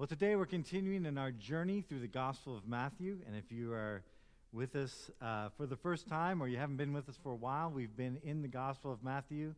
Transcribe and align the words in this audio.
Well, 0.00 0.06
today 0.06 0.34
we're 0.34 0.46
continuing 0.46 1.04
in 1.04 1.18
our 1.18 1.30
journey 1.30 1.82
through 1.86 1.98
the 1.98 2.08
Gospel 2.08 2.56
of 2.56 2.66
Matthew. 2.66 3.18
And 3.26 3.36
if 3.36 3.52
you 3.52 3.74
are 3.74 4.02
with 4.50 4.74
us 4.74 5.10
uh, 5.20 5.50
for 5.58 5.66
the 5.66 5.76
first 5.76 6.08
time 6.08 6.42
or 6.42 6.48
you 6.48 6.56
haven't 6.56 6.78
been 6.78 6.94
with 6.94 7.06
us 7.10 7.18
for 7.22 7.32
a 7.32 7.36
while, 7.36 7.70
we've 7.70 7.94
been 7.94 8.16
in 8.24 8.40
the 8.40 8.48
Gospel 8.48 8.90
of 8.90 9.04
Matthew. 9.04 9.54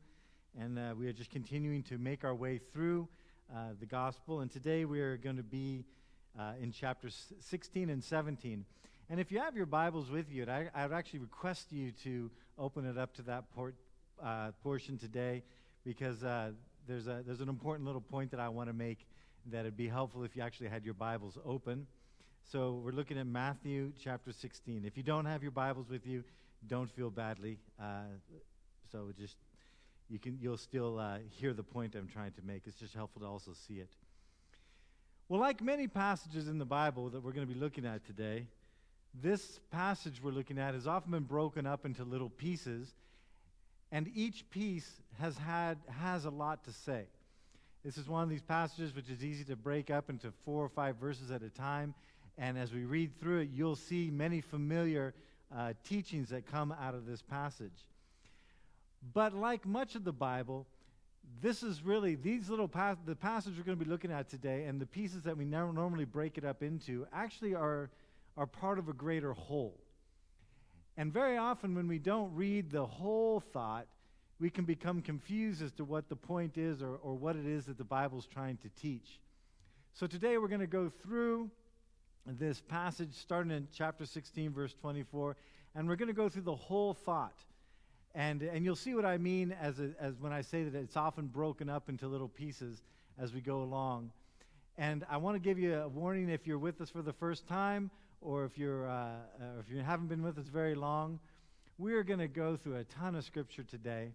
And 0.58 0.80
uh, 0.80 0.94
we 0.98 1.06
are 1.06 1.12
just 1.12 1.30
continuing 1.30 1.84
to 1.84 1.96
make 1.96 2.24
our 2.24 2.34
way 2.34 2.58
through 2.58 3.06
uh, 3.54 3.74
the 3.78 3.86
Gospel. 3.86 4.40
And 4.40 4.50
today 4.50 4.84
we 4.84 5.00
are 5.00 5.16
going 5.16 5.36
to 5.36 5.44
be 5.44 5.84
uh, 6.36 6.54
in 6.60 6.72
chapters 6.72 7.32
16 7.38 7.88
and 7.88 8.02
17. 8.02 8.64
And 9.10 9.20
if 9.20 9.30
you 9.30 9.38
have 9.38 9.54
your 9.54 9.66
Bibles 9.66 10.10
with 10.10 10.28
you, 10.28 10.44
I, 10.48 10.68
I 10.74 10.88
would 10.88 10.92
actually 10.96 11.20
request 11.20 11.70
you 11.70 11.92
to 12.02 12.32
open 12.58 12.84
it 12.84 12.98
up 12.98 13.14
to 13.14 13.22
that 13.22 13.44
port, 13.54 13.76
uh, 14.20 14.50
portion 14.64 14.98
today 14.98 15.44
because 15.84 16.24
uh, 16.24 16.50
there's, 16.88 17.06
a, 17.06 17.22
there's 17.24 17.40
an 17.40 17.48
important 17.48 17.86
little 17.86 18.00
point 18.00 18.32
that 18.32 18.40
I 18.40 18.48
want 18.48 18.68
to 18.68 18.74
make 18.74 19.06
that 19.50 19.60
it'd 19.60 19.76
be 19.76 19.88
helpful 19.88 20.24
if 20.24 20.36
you 20.36 20.42
actually 20.42 20.68
had 20.68 20.84
your 20.84 20.94
Bibles 20.94 21.38
open. 21.44 21.86
So 22.50 22.80
we're 22.84 22.92
looking 22.92 23.18
at 23.18 23.26
Matthew 23.26 23.92
chapter 24.02 24.32
16. 24.32 24.84
If 24.84 24.96
you 24.96 25.02
don't 25.02 25.24
have 25.24 25.42
your 25.42 25.52
Bibles 25.52 25.88
with 25.88 26.06
you, 26.06 26.22
don't 26.66 26.90
feel 26.90 27.10
badly. 27.10 27.58
Uh, 27.80 28.02
so 28.90 29.10
just 29.18 29.36
you 30.08 30.18
can 30.18 30.38
you'll 30.40 30.58
still 30.58 30.98
uh, 30.98 31.18
hear 31.30 31.52
the 31.54 31.62
point 31.62 31.94
I'm 31.94 32.08
trying 32.08 32.32
to 32.32 32.42
make. 32.44 32.62
It's 32.66 32.78
just 32.78 32.94
helpful 32.94 33.22
to 33.22 33.26
also 33.26 33.52
see 33.66 33.74
it. 33.74 33.88
Well, 35.28 35.40
like 35.40 35.62
many 35.62 35.88
passages 35.88 36.48
in 36.48 36.58
the 36.58 36.66
Bible 36.66 37.08
that 37.10 37.22
we're 37.22 37.32
going 37.32 37.46
to 37.46 37.52
be 37.52 37.58
looking 37.58 37.86
at 37.86 38.04
today, 38.04 38.46
this 39.14 39.60
passage 39.70 40.20
we're 40.22 40.32
looking 40.32 40.58
at 40.58 40.74
has 40.74 40.86
often 40.86 41.10
been 41.10 41.22
broken 41.24 41.66
up 41.66 41.86
into 41.86 42.04
little 42.04 42.28
pieces, 42.28 42.92
and 43.90 44.10
each 44.14 44.48
piece 44.50 45.00
has 45.18 45.36
had 45.38 45.78
has 45.88 46.26
a 46.26 46.30
lot 46.30 46.64
to 46.64 46.72
say. 46.72 47.06
This 47.84 47.98
is 47.98 48.08
one 48.08 48.22
of 48.22 48.28
these 48.28 48.42
passages 48.42 48.94
which 48.94 49.10
is 49.10 49.24
easy 49.24 49.44
to 49.44 49.56
break 49.56 49.90
up 49.90 50.08
into 50.08 50.32
four 50.44 50.64
or 50.64 50.68
five 50.68 50.96
verses 50.96 51.30
at 51.30 51.42
a 51.42 51.50
time. 51.50 51.94
And 52.38 52.56
as 52.56 52.72
we 52.72 52.84
read 52.84 53.18
through 53.20 53.40
it, 53.40 53.48
you'll 53.52 53.76
see 53.76 54.08
many 54.10 54.40
familiar 54.40 55.14
uh, 55.54 55.72
teachings 55.88 56.28
that 56.30 56.46
come 56.46 56.72
out 56.72 56.94
of 56.94 57.06
this 57.06 57.22
passage. 57.22 57.86
But 59.12 59.34
like 59.34 59.66
much 59.66 59.96
of 59.96 60.04
the 60.04 60.12
Bible, 60.12 60.66
this 61.40 61.62
is 61.62 61.82
really 61.82 62.14
these 62.14 62.48
little 62.48 62.68
pas- 62.68 62.98
the 63.04 63.16
passage 63.16 63.54
we're 63.56 63.64
going 63.64 63.78
to 63.78 63.84
be 63.84 63.90
looking 63.90 64.12
at 64.12 64.28
today, 64.28 64.64
and 64.64 64.80
the 64.80 64.86
pieces 64.86 65.24
that 65.24 65.36
we 65.36 65.44
normally 65.44 66.04
break 66.04 66.38
it 66.38 66.44
up 66.44 66.62
into, 66.62 67.06
actually 67.12 67.54
are 67.54 67.90
are 68.36 68.46
part 68.46 68.78
of 68.78 68.88
a 68.88 68.92
greater 68.92 69.32
whole. 69.32 69.78
And 70.96 71.12
very 71.12 71.36
often, 71.36 71.74
when 71.74 71.88
we 71.88 71.98
don't 71.98 72.34
read 72.34 72.70
the 72.70 72.86
whole 72.86 73.40
thought, 73.40 73.86
we 74.42 74.50
can 74.50 74.64
become 74.64 75.00
confused 75.00 75.62
as 75.62 75.70
to 75.70 75.84
what 75.84 76.08
the 76.08 76.16
point 76.16 76.58
is 76.58 76.82
or, 76.82 76.96
or 76.96 77.14
what 77.14 77.36
it 77.36 77.46
is 77.46 77.66
that 77.66 77.78
the 77.78 77.84
Bible's 77.84 78.26
trying 78.26 78.56
to 78.56 78.68
teach. 78.70 79.20
So 79.94 80.08
today 80.08 80.36
we're 80.36 80.48
going 80.48 80.60
to 80.60 80.66
go 80.66 80.90
through 81.04 81.48
this 82.26 82.60
passage 82.60 83.10
starting 83.12 83.52
in 83.52 83.68
chapter 83.72 84.04
16, 84.04 84.52
verse 84.52 84.74
24, 84.80 85.36
and 85.76 85.88
we're 85.88 85.94
going 85.94 86.08
to 86.08 86.12
go 86.12 86.28
through 86.28 86.42
the 86.42 86.56
whole 86.56 86.92
thought. 86.92 87.36
And, 88.16 88.42
and 88.42 88.64
you'll 88.64 88.74
see 88.74 88.96
what 88.96 89.04
I 89.04 89.16
mean 89.16 89.54
as, 89.60 89.78
a, 89.78 89.90
as 90.00 90.14
when 90.18 90.32
I 90.32 90.40
say 90.40 90.64
that 90.64 90.76
it's 90.76 90.96
often 90.96 91.28
broken 91.28 91.68
up 91.68 91.88
into 91.88 92.08
little 92.08 92.28
pieces 92.28 92.82
as 93.20 93.32
we 93.32 93.40
go 93.40 93.62
along. 93.62 94.10
And 94.76 95.06
I 95.08 95.18
want 95.18 95.36
to 95.36 95.40
give 95.40 95.56
you 95.56 95.76
a 95.76 95.86
warning 95.86 96.28
if 96.28 96.48
you're 96.48 96.58
with 96.58 96.80
us 96.80 96.90
for 96.90 97.02
the 97.02 97.12
first 97.12 97.46
time 97.46 97.92
or 98.20 98.44
if, 98.44 98.58
you're, 98.58 98.88
uh, 98.88 99.12
if 99.60 99.72
you 99.72 99.82
haven't 99.82 100.08
been 100.08 100.22
with 100.22 100.36
us 100.36 100.46
very 100.46 100.74
long. 100.74 101.20
We're 101.78 102.02
going 102.02 102.18
to 102.18 102.28
go 102.28 102.56
through 102.56 102.78
a 102.78 102.84
ton 102.84 103.14
of 103.14 103.24
scripture 103.24 103.62
today. 103.62 104.10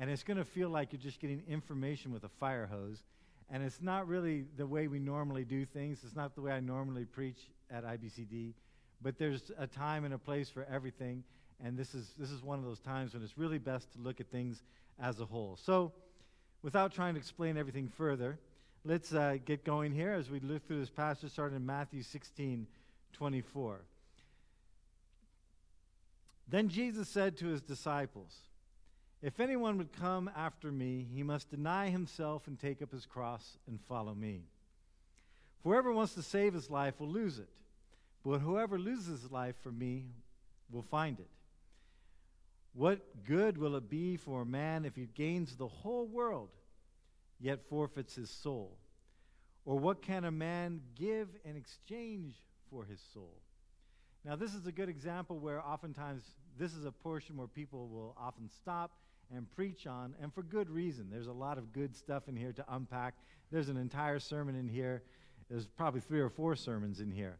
And 0.00 0.10
it's 0.10 0.22
going 0.22 0.38
to 0.38 0.46
feel 0.46 0.70
like 0.70 0.92
you're 0.92 1.00
just 1.00 1.20
getting 1.20 1.42
information 1.46 2.10
with 2.10 2.24
a 2.24 2.28
fire 2.28 2.66
hose. 2.66 3.02
And 3.50 3.62
it's 3.62 3.82
not 3.82 4.08
really 4.08 4.46
the 4.56 4.66
way 4.66 4.88
we 4.88 4.98
normally 4.98 5.44
do 5.44 5.66
things. 5.66 6.00
It's 6.04 6.16
not 6.16 6.34
the 6.34 6.40
way 6.40 6.52
I 6.52 6.60
normally 6.60 7.04
preach 7.04 7.36
at 7.70 7.84
IBCD. 7.84 8.54
But 9.02 9.18
there's 9.18 9.52
a 9.58 9.66
time 9.66 10.06
and 10.06 10.14
a 10.14 10.18
place 10.18 10.48
for 10.48 10.66
everything. 10.72 11.22
And 11.62 11.76
this 11.76 11.94
is, 11.94 12.14
this 12.18 12.30
is 12.30 12.42
one 12.42 12.58
of 12.58 12.64
those 12.64 12.80
times 12.80 13.12
when 13.12 13.22
it's 13.22 13.36
really 13.36 13.58
best 13.58 13.92
to 13.92 13.98
look 13.98 14.20
at 14.20 14.30
things 14.30 14.62
as 14.98 15.20
a 15.20 15.26
whole. 15.26 15.58
So, 15.62 15.92
without 16.62 16.94
trying 16.94 17.14
to 17.14 17.20
explain 17.20 17.58
everything 17.58 17.86
further, 17.88 18.38
let's 18.86 19.12
uh, 19.12 19.36
get 19.44 19.64
going 19.64 19.92
here 19.92 20.12
as 20.12 20.30
we 20.30 20.40
look 20.40 20.66
through 20.66 20.80
this 20.80 20.90
passage 20.90 21.32
starting 21.32 21.56
in 21.56 21.66
Matthew 21.66 22.02
16 22.02 22.66
24. 23.12 23.80
Then 26.48 26.68
Jesus 26.70 27.08
said 27.08 27.36
to 27.38 27.48
his 27.48 27.60
disciples, 27.60 28.34
if 29.22 29.38
anyone 29.38 29.76
would 29.78 29.92
come 29.92 30.30
after 30.34 30.72
me, 30.72 31.06
he 31.14 31.22
must 31.22 31.50
deny 31.50 31.90
himself 31.90 32.46
and 32.46 32.58
take 32.58 32.80
up 32.80 32.90
his 32.90 33.06
cross 33.06 33.58
and 33.66 33.78
follow 33.82 34.14
me. 34.14 34.44
For 35.62 35.72
whoever 35.72 35.92
wants 35.92 36.14
to 36.14 36.22
save 36.22 36.54
his 36.54 36.70
life 36.70 36.98
will 36.98 37.10
lose 37.10 37.38
it, 37.38 37.50
but 38.24 38.38
whoever 38.38 38.78
loses 38.78 39.22
his 39.22 39.30
life 39.30 39.56
for 39.62 39.70
me 39.70 40.06
will 40.70 40.82
find 40.82 41.20
it. 41.20 41.28
What 42.72 43.24
good 43.24 43.58
will 43.58 43.76
it 43.76 43.90
be 43.90 44.16
for 44.16 44.42
a 44.42 44.46
man 44.46 44.84
if 44.84 44.94
he 44.94 45.06
gains 45.06 45.56
the 45.56 45.68
whole 45.68 46.06
world, 46.06 46.50
yet 47.38 47.68
forfeits 47.68 48.14
his 48.14 48.30
soul? 48.30 48.78
Or 49.66 49.78
what 49.78 50.02
can 50.02 50.24
a 50.24 50.30
man 50.30 50.80
give 50.94 51.28
in 51.44 51.56
exchange 51.56 52.34
for 52.70 52.84
his 52.84 53.00
soul? 53.12 53.36
Now, 54.24 54.36
this 54.36 54.54
is 54.54 54.66
a 54.66 54.72
good 54.72 54.88
example 54.88 55.38
where 55.38 55.60
oftentimes 55.60 56.22
this 56.58 56.74
is 56.74 56.84
a 56.84 56.92
portion 56.92 57.36
where 57.36 57.46
people 57.46 57.88
will 57.88 58.14
often 58.18 58.48
stop 58.48 58.92
and 59.34 59.50
preach 59.50 59.86
on, 59.86 60.14
and 60.20 60.32
for 60.32 60.42
good 60.42 60.70
reason. 60.70 61.08
There's 61.10 61.26
a 61.26 61.32
lot 61.32 61.58
of 61.58 61.72
good 61.72 61.94
stuff 61.94 62.28
in 62.28 62.36
here 62.36 62.52
to 62.52 62.64
unpack. 62.68 63.14
There's 63.50 63.68
an 63.68 63.76
entire 63.76 64.18
sermon 64.18 64.54
in 64.54 64.68
here. 64.68 65.02
There's 65.48 65.66
probably 65.66 66.00
three 66.00 66.20
or 66.20 66.28
four 66.28 66.56
sermons 66.56 67.00
in 67.00 67.10
here. 67.10 67.38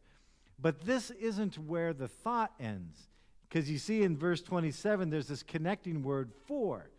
But 0.60 0.82
this 0.82 1.10
isn't 1.10 1.58
where 1.58 1.92
the 1.92 2.08
thought 2.08 2.52
ends. 2.60 3.08
Because 3.48 3.70
you 3.70 3.78
see 3.78 4.02
in 4.02 4.16
verse 4.16 4.42
27, 4.42 5.10
there's 5.10 5.26
this 5.26 5.42
connecting 5.42 6.02
word 6.02 6.30
for. 6.46 6.90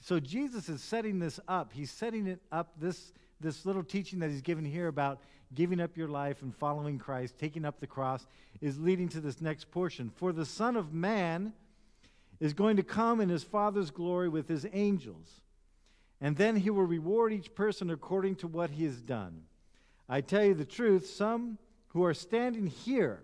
So 0.00 0.20
Jesus 0.20 0.68
is 0.68 0.80
setting 0.80 1.18
this 1.18 1.40
up. 1.48 1.72
He's 1.72 1.90
setting 1.90 2.28
it 2.28 2.40
up, 2.52 2.72
this, 2.78 3.12
this 3.40 3.66
little 3.66 3.82
teaching 3.82 4.20
that 4.20 4.30
he's 4.30 4.42
given 4.42 4.64
here 4.64 4.86
about 4.86 5.20
giving 5.54 5.80
up 5.80 5.96
your 5.96 6.08
life 6.08 6.42
and 6.42 6.54
following 6.54 6.98
Christ, 6.98 7.38
taking 7.38 7.64
up 7.64 7.80
the 7.80 7.86
cross, 7.86 8.26
is 8.60 8.78
leading 8.78 9.08
to 9.08 9.20
this 9.20 9.40
next 9.40 9.70
portion. 9.70 10.10
For 10.14 10.32
the 10.32 10.44
Son 10.44 10.76
of 10.76 10.92
Man 10.92 11.52
is 12.40 12.52
going 12.52 12.76
to 12.76 12.82
come 12.82 13.20
in 13.20 13.28
his 13.28 13.42
Father's 13.42 13.90
glory 13.90 14.28
with 14.28 14.48
his 14.48 14.66
angels. 14.72 15.40
And 16.20 16.36
then 16.36 16.56
he 16.56 16.70
will 16.70 16.84
reward 16.84 17.32
each 17.32 17.54
person 17.54 17.90
according 17.90 18.36
to 18.36 18.48
what 18.48 18.70
he 18.70 18.84
has 18.84 19.00
done. 19.00 19.42
I 20.08 20.20
tell 20.20 20.44
you 20.44 20.54
the 20.54 20.64
truth, 20.64 21.06
some 21.06 21.58
who 21.88 22.04
are 22.04 22.14
standing 22.14 22.66
here 22.66 23.22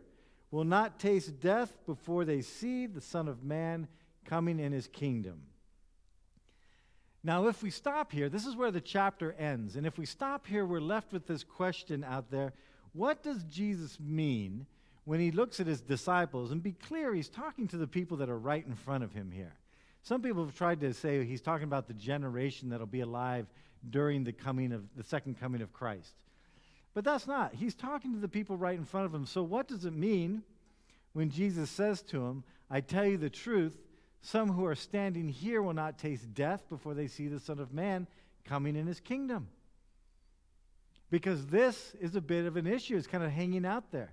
will 0.50 0.64
not 0.64 1.00
taste 1.00 1.40
death 1.40 1.76
before 1.86 2.24
they 2.24 2.40
see 2.40 2.86
the 2.86 3.00
Son 3.00 3.26
of 3.26 3.42
Man 3.42 3.88
coming 4.24 4.60
in 4.60 4.72
his 4.72 4.86
kingdom. 4.86 5.42
Now, 7.24 7.48
if 7.48 7.62
we 7.62 7.70
stop 7.70 8.12
here, 8.12 8.28
this 8.28 8.46
is 8.46 8.54
where 8.54 8.70
the 8.70 8.80
chapter 8.80 9.32
ends. 9.32 9.76
And 9.76 9.86
if 9.86 9.98
we 9.98 10.04
stop 10.04 10.46
here, 10.46 10.66
we're 10.66 10.80
left 10.80 11.12
with 11.12 11.26
this 11.26 11.42
question 11.42 12.04
out 12.04 12.30
there 12.30 12.52
what 12.92 13.24
does 13.24 13.42
Jesus 13.44 13.98
mean 13.98 14.66
when 15.04 15.20
he 15.20 15.30
looks 15.30 15.60
at 15.60 15.66
his 15.66 15.80
disciples, 15.80 16.50
and 16.50 16.62
be 16.62 16.72
clear, 16.72 17.14
he's 17.14 17.28
talking 17.28 17.68
to 17.68 17.76
the 17.76 17.86
people 17.86 18.16
that 18.18 18.30
are 18.30 18.38
right 18.38 18.66
in 18.66 18.74
front 18.74 19.04
of 19.04 19.12
him 19.12 19.30
here. 19.30 19.54
Some 20.02 20.22
people 20.22 20.44
have 20.44 20.56
tried 20.56 20.80
to 20.80 20.92
say 20.94 21.24
he's 21.24 21.40
talking 21.40 21.64
about 21.64 21.86
the 21.86 21.94
generation 21.94 22.70
that'll 22.70 22.86
be 22.86 23.00
alive 23.00 23.46
during 23.88 24.24
the 24.24 24.32
coming 24.32 24.72
of 24.72 24.82
the 24.96 25.02
second 25.02 25.38
coming 25.38 25.62
of 25.62 25.72
Christ. 25.72 26.14
But 26.94 27.04
that's 27.04 27.26
not. 27.26 27.54
He's 27.54 27.74
talking 27.74 28.14
to 28.14 28.20
the 28.20 28.28
people 28.28 28.56
right 28.56 28.78
in 28.78 28.84
front 28.84 29.06
of 29.06 29.14
him. 29.14 29.26
So 29.26 29.42
what 29.42 29.68
does 29.68 29.84
it 29.84 29.94
mean 29.94 30.42
when 31.12 31.30
Jesus 31.30 31.70
says 31.70 32.02
to 32.02 32.24
him, 32.24 32.44
I 32.70 32.80
tell 32.80 33.04
you 33.04 33.18
the 33.18 33.30
truth, 33.30 33.76
some 34.22 34.50
who 34.50 34.64
are 34.64 34.74
standing 34.74 35.28
here 35.28 35.60
will 35.60 35.74
not 35.74 35.98
taste 35.98 36.32
death 36.34 36.68
before 36.68 36.94
they 36.94 37.08
see 37.08 37.28
the 37.28 37.40
Son 37.40 37.58
of 37.58 37.74
Man 37.74 38.06
coming 38.44 38.76
in 38.76 38.86
his 38.86 39.00
kingdom? 39.00 39.48
Because 41.10 41.46
this 41.46 41.94
is 42.00 42.16
a 42.16 42.20
bit 42.20 42.46
of 42.46 42.56
an 42.56 42.66
issue. 42.66 42.96
It's 42.96 43.06
kind 43.06 43.24
of 43.24 43.30
hanging 43.30 43.66
out 43.66 43.90
there. 43.90 44.12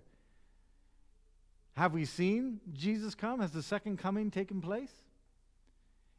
Have 1.82 1.94
we 1.94 2.06
seen 2.06 2.60
Jesus 2.74 3.16
come? 3.16 3.40
Has 3.40 3.50
the 3.50 3.64
second 3.64 3.98
coming 3.98 4.30
taken 4.30 4.62
place? 4.62 4.92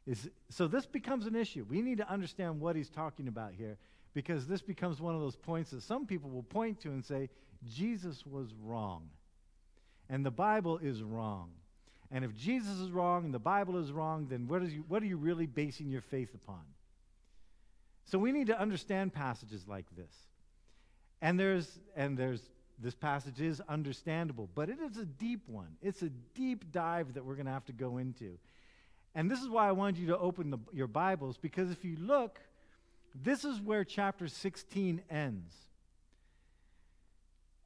Is, 0.05 0.29
so 0.49 0.67
this 0.67 0.85
becomes 0.85 1.25
an 1.25 1.37
issue. 1.37 1.65
We 1.69 1.81
need 1.81 1.99
to 1.99 2.11
understand 2.11 2.59
what 2.59 2.75
he's 2.75 2.89
talking 2.89 3.29
about 3.29 3.53
here 3.53 3.77
because 4.13 4.45
this 4.45 4.61
becomes 4.61 4.99
one 4.99 5.15
of 5.15 5.21
those 5.21 5.37
points 5.37 5.71
that 5.71 5.81
some 5.81 6.05
people 6.05 6.29
will 6.29 6.43
point 6.43 6.81
to 6.81 6.89
and 6.89 7.05
say, 7.05 7.29
Jesus 7.65 8.25
was 8.25 8.53
wrong. 8.61 9.07
And 10.09 10.25
the 10.25 10.31
Bible 10.31 10.79
is 10.79 11.01
wrong. 11.01 11.51
And 12.11 12.25
if 12.25 12.35
Jesus 12.35 12.79
is 12.79 12.91
wrong 12.91 13.23
and 13.23 13.33
the 13.33 13.39
Bible 13.39 13.77
is 13.77 13.93
wrong, 13.93 14.27
then 14.29 14.49
what, 14.49 14.63
is 14.63 14.73
you, 14.73 14.83
what 14.89 15.01
are 15.01 15.05
you 15.05 15.15
really 15.15 15.45
basing 15.45 15.89
your 15.89 16.01
faith 16.01 16.35
upon? 16.35 16.63
So 18.03 18.17
we 18.17 18.33
need 18.33 18.47
to 18.47 18.59
understand 18.59 19.13
passages 19.13 19.65
like 19.65 19.85
this. 19.95 20.13
And 21.21 21.39
there's, 21.39 21.79
and 21.95 22.17
there's 22.17 22.41
this 22.83 22.95
passage 22.95 23.41
is 23.41 23.61
understandable, 23.69 24.49
but 24.53 24.69
it 24.69 24.79
is 24.79 24.97
a 24.97 25.05
deep 25.05 25.47
one. 25.47 25.77
It's 25.81 26.01
a 26.01 26.09
deep 26.35 26.71
dive 26.71 27.13
that 27.13 27.25
we're 27.25 27.35
going 27.35 27.45
to 27.45 27.51
have 27.51 27.65
to 27.65 27.73
go 27.73 27.97
into. 27.97 28.37
And 29.15 29.29
this 29.29 29.41
is 29.41 29.49
why 29.49 29.67
I 29.67 29.71
wanted 29.71 29.97
you 29.99 30.07
to 30.07 30.17
open 30.17 30.49
the, 30.49 30.57
your 30.73 30.87
Bibles, 30.87 31.37
because 31.37 31.71
if 31.71 31.85
you 31.85 31.95
look, 31.99 32.39
this 33.15 33.45
is 33.45 33.61
where 33.61 33.83
chapter 33.83 34.27
16 34.27 35.01
ends. 35.09 35.55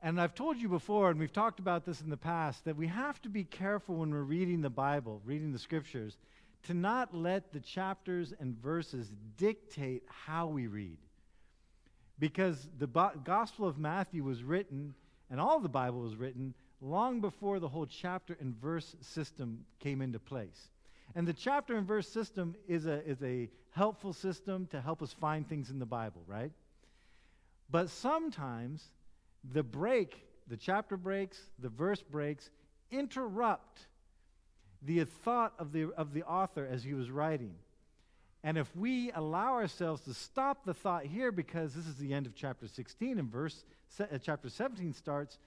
And 0.01 0.21
I've 0.21 0.35
told 0.35 0.57
you 0.57 0.69
before, 0.69 1.09
and 1.09 1.19
we've 1.19 1.33
talked 1.33 1.59
about 1.59 1.85
this 1.85 2.01
in 2.01 2.09
the 2.09 2.17
past, 2.17 2.65
that 2.65 2.75
we 2.75 2.87
have 2.87 3.21
to 3.23 3.29
be 3.29 3.43
careful 3.43 3.95
when 3.95 4.11
we're 4.11 4.21
reading 4.21 4.61
the 4.61 4.69
Bible, 4.69 5.21
reading 5.25 5.51
the 5.51 5.59
scriptures, 5.59 6.17
to 6.63 6.73
not 6.73 7.15
let 7.15 7.51
the 7.51 7.59
chapters 7.59 8.33
and 8.39 8.55
verses 8.61 9.09
dictate 9.37 10.03
how 10.07 10.47
we 10.47 10.67
read. 10.67 10.97
Because 12.19 12.67
the 12.77 12.87
Bo- 12.87 13.13
Gospel 13.23 13.67
of 13.67 13.77
Matthew 13.77 14.23
was 14.23 14.43
written, 14.43 14.93
and 15.29 15.39
all 15.39 15.59
the 15.59 15.69
Bible 15.69 15.99
was 15.99 16.15
written, 16.15 16.53
long 16.81 17.21
before 17.21 17.59
the 17.59 17.67
whole 17.67 17.85
chapter 17.85 18.37
and 18.39 18.55
verse 18.55 18.95
system 19.01 19.65
came 19.79 20.01
into 20.01 20.19
place. 20.19 20.69
And 21.15 21.27
the 21.27 21.33
chapter 21.33 21.75
and 21.75 21.87
verse 21.87 22.07
system 22.07 22.55
is 22.67 22.85
a, 22.85 23.05
is 23.07 23.21
a 23.23 23.49
helpful 23.71 24.13
system 24.13 24.67
to 24.71 24.81
help 24.81 25.01
us 25.01 25.13
find 25.13 25.47
things 25.47 25.69
in 25.69 25.79
the 25.79 25.85
Bible, 25.85 26.21
right? 26.27 26.51
But 27.69 27.89
sometimes 27.89 28.83
the 29.53 29.63
break, 29.63 30.25
the 30.47 30.57
chapter 30.57 30.97
breaks, 30.97 31.39
the 31.59 31.69
verse 31.69 32.01
breaks, 32.01 32.49
interrupt 32.91 33.87
the 34.81 35.03
thought 35.03 35.53
of 35.59 35.71
the, 35.71 35.91
of 35.97 36.13
the 36.13 36.23
author 36.23 36.67
as 36.69 36.83
he 36.83 36.93
was 36.93 37.09
writing. 37.09 37.55
And 38.47 38.57
if 38.57 38.73
we 38.77 39.11
allow 39.11 39.55
ourselves 39.55 40.03
to 40.03 40.13
stop 40.13 40.63
the 40.63 40.73
thought 40.73 41.03
here 41.03 41.33
because 41.33 41.73
this 41.73 41.85
is 41.85 41.97
the 41.97 42.13
end 42.13 42.25
of 42.25 42.33
chapter 42.33 42.65
16 42.65 43.19
and 43.19 43.29
verse 43.29 43.65
uh, 43.99 44.05
chapter 44.23 44.47
17 44.47 44.93
starts, 44.93 45.37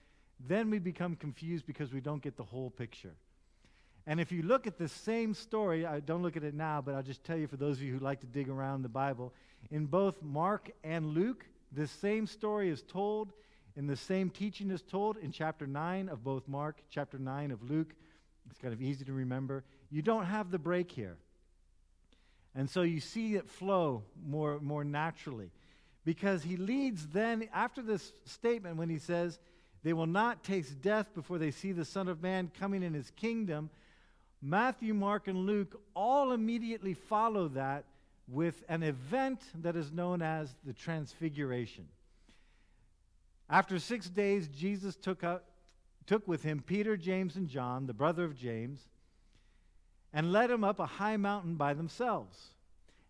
then 0.47 0.69
we 0.69 0.79
become 0.79 1.17
confused 1.17 1.64
because 1.67 1.94
we 1.94 2.02
don't 2.02 2.20
get 2.20 2.37
the 2.37 2.44
whole 2.44 2.69
picture. 2.69 3.14
And 4.06 4.20
if 4.20 4.31
you 4.31 4.43
look 4.43 4.67
at 4.67 4.76
the 4.76 4.87
same 4.87 5.32
story, 5.32 5.87
I 5.87 6.00
don't 6.00 6.20
look 6.20 6.37
at 6.37 6.44
it 6.44 6.52
now, 6.52 6.82
but 6.82 6.94
I'll 6.94 7.02
just 7.02 7.25
tell 7.25 7.38
you 7.38 7.47
for 7.47 7.56
those 7.56 7.79
of 7.79 7.85
you 7.85 7.94
who 7.94 8.00
like 8.00 8.20
to 8.20 8.26
dig 8.26 8.50
around 8.50 8.82
the 8.82 8.91
Bible, 8.91 9.32
in 9.70 9.87
both 9.87 10.23
Mark 10.23 10.70
and 10.85 11.14
Luke, 11.14 11.47
the 11.73 11.87
same 11.87 12.26
story 12.26 12.69
is 12.69 12.82
told 12.82 13.32
and 13.76 13.88
the 13.88 13.97
same 13.97 14.29
teaching 14.29 14.70
is 14.70 14.82
told 14.82 15.17
in 15.17 15.32
chapter 15.32 15.67
9 15.67 16.11
of 16.11 16.23
both 16.23 16.47
Mark, 16.47 16.82
chapter 16.91 17.19
9 17.19 17.50
of 17.50 17.62
Luke. 17.62 17.94
It's 18.50 18.58
kind 18.58 18.75
of 18.75 18.82
easy 18.82 19.06
to 19.06 19.14
remember. 19.14 19.64
You 19.91 20.02
don't 20.02 20.26
have 20.26 20.50
the 20.50 20.58
break 20.58 20.93
here. 20.93 21.17
And 22.55 22.69
so 22.69 22.82
you 22.82 23.00
see 23.00 23.37
it 23.37 23.49
flow 23.49 24.02
more, 24.26 24.58
more 24.61 24.85
naturally. 24.85 25.50
Because 26.05 26.43
he 26.43 26.56
leads 26.56 27.08
then, 27.08 27.49
after 27.52 27.82
this 27.82 28.12
statement, 28.25 28.76
when 28.76 28.88
he 28.88 28.99
says, 28.99 29.38
They 29.82 29.93
will 29.93 30.06
not 30.06 30.43
taste 30.43 30.81
death 30.81 31.14
before 31.14 31.38
they 31.38 31.50
see 31.50 31.73
the 31.73 31.85
Son 31.85 32.08
of 32.08 32.23
Man 32.23 32.50
coming 32.58 32.82
in 32.82 32.94
his 32.94 33.11
kingdom, 33.12 33.70
Matthew, 34.43 34.94
Mark, 34.94 35.29
and 35.29 35.47
Luke 35.47 35.81
all 35.94 36.32
immediately 36.32 36.94
follow 36.94 37.49
that 37.49 37.85
with 38.26 38.62
an 38.69 38.82
event 38.82 39.43
that 39.62 39.76
is 39.76 39.93
known 39.93 40.23
as 40.23 40.55
the 40.64 40.73
Transfiguration. 40.73 41.87
After 43.50 43.79
six 43.79 44.08
days, 44.08 44.49
Jesus 44.49 44.97
took, 44.97 45.25
up, 45.25 45.44
took 46.06 46.26
with 46.26 46.43
him 46.43 46.62
Peter, 46.64 46.97
James, 46.97 47.37
and 47.37 47.49
John, 47.49 47.87
the 47.87 47.93
brother 47.93 48.25
of 48.25 48.37
James, 48.37 48.88
and 50.12 50.32
led 50.32 50.50
him 50.50 50.64
up 50.64 50.78
a 50.78 50.86
high 50.86 51.16
mountain 51.16 51.54
by 51.54 51.74
themselves. 51.74 52.36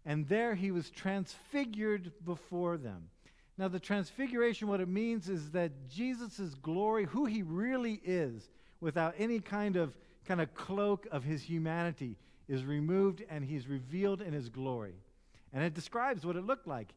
And 0.05 0.29
there 0.29 0.55
he 0.55 0.70
was 0.70 0.91
transfigured 0.91 2.12
before 2.25 2.76
them. 2.76 3.08
Now, 3.58 3.69
the 3.69 3.81
transfiguration, 3.81 4.69
what 4.69 4.81
it 4.81 4.88
means 4.88 5.29
is 5.29 5.50
that 5.50 5.88
Jesus' 5.91 6.55
glory, 6.62 7.05
who 7.05 7.26
he 7.26 7.43
really 7.43 8.00
is, 8.05 8.49
without 8.81 9.14
any 9.19 9.41
kind 9.41 9.76
of, 9.76 9.94
kind 10.25 10.41
of 10.41 10.55
cloak 10.55 11.06
of 11.11 11.25
his 11.25 11.43
humanity, 11.43 12.17
is 12.49 12.64
removed 12.64 13.23
and 13.29 13.44
he's 13.44 13.69
revealed 13.69 14.23
in 14.23 14.32
his 14.32 14.49
glory. 14.49 14.94
And 15.53 15.62
it 15.62 15.75
describes 15.75 16.25
what 16.25 16.37
it 16.37 16.46
looked 16.46 16.67
like. 16.67 16.94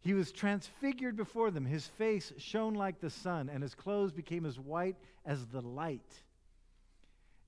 He 0.00 0.12
was 0.12 0.32
transfigured 0.32 1.16
before 1.16 1.50
them. 1.50 1.64
His 1.64 1.86
face 1.86 2.34
shone 2.36 2.74
like 2.74 3.00
the 3.00 3.08
sun, 3.08 3.48
and 3.48 3.62
his 3.62 3.74
clothes 3.74 4.12
became 4.12 4.44
as 4.44 4.58
white 4.58 4.96
as 5.24 5.46
the 5.46 5.62
light. 5.62 6.22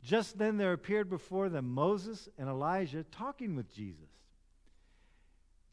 Just 0.02 0.38
then 0.38 0.56
there 0.56 0.72
appeared 0.72 1.10
before 1.10 1.48
them 1.48 1.68
Moses 1.68 2.28
and 2.38 2.48
Elijah 2.48 3.04
talking 3.04 3.56
with 3.56 3.74
Jesus. 3.74 4.08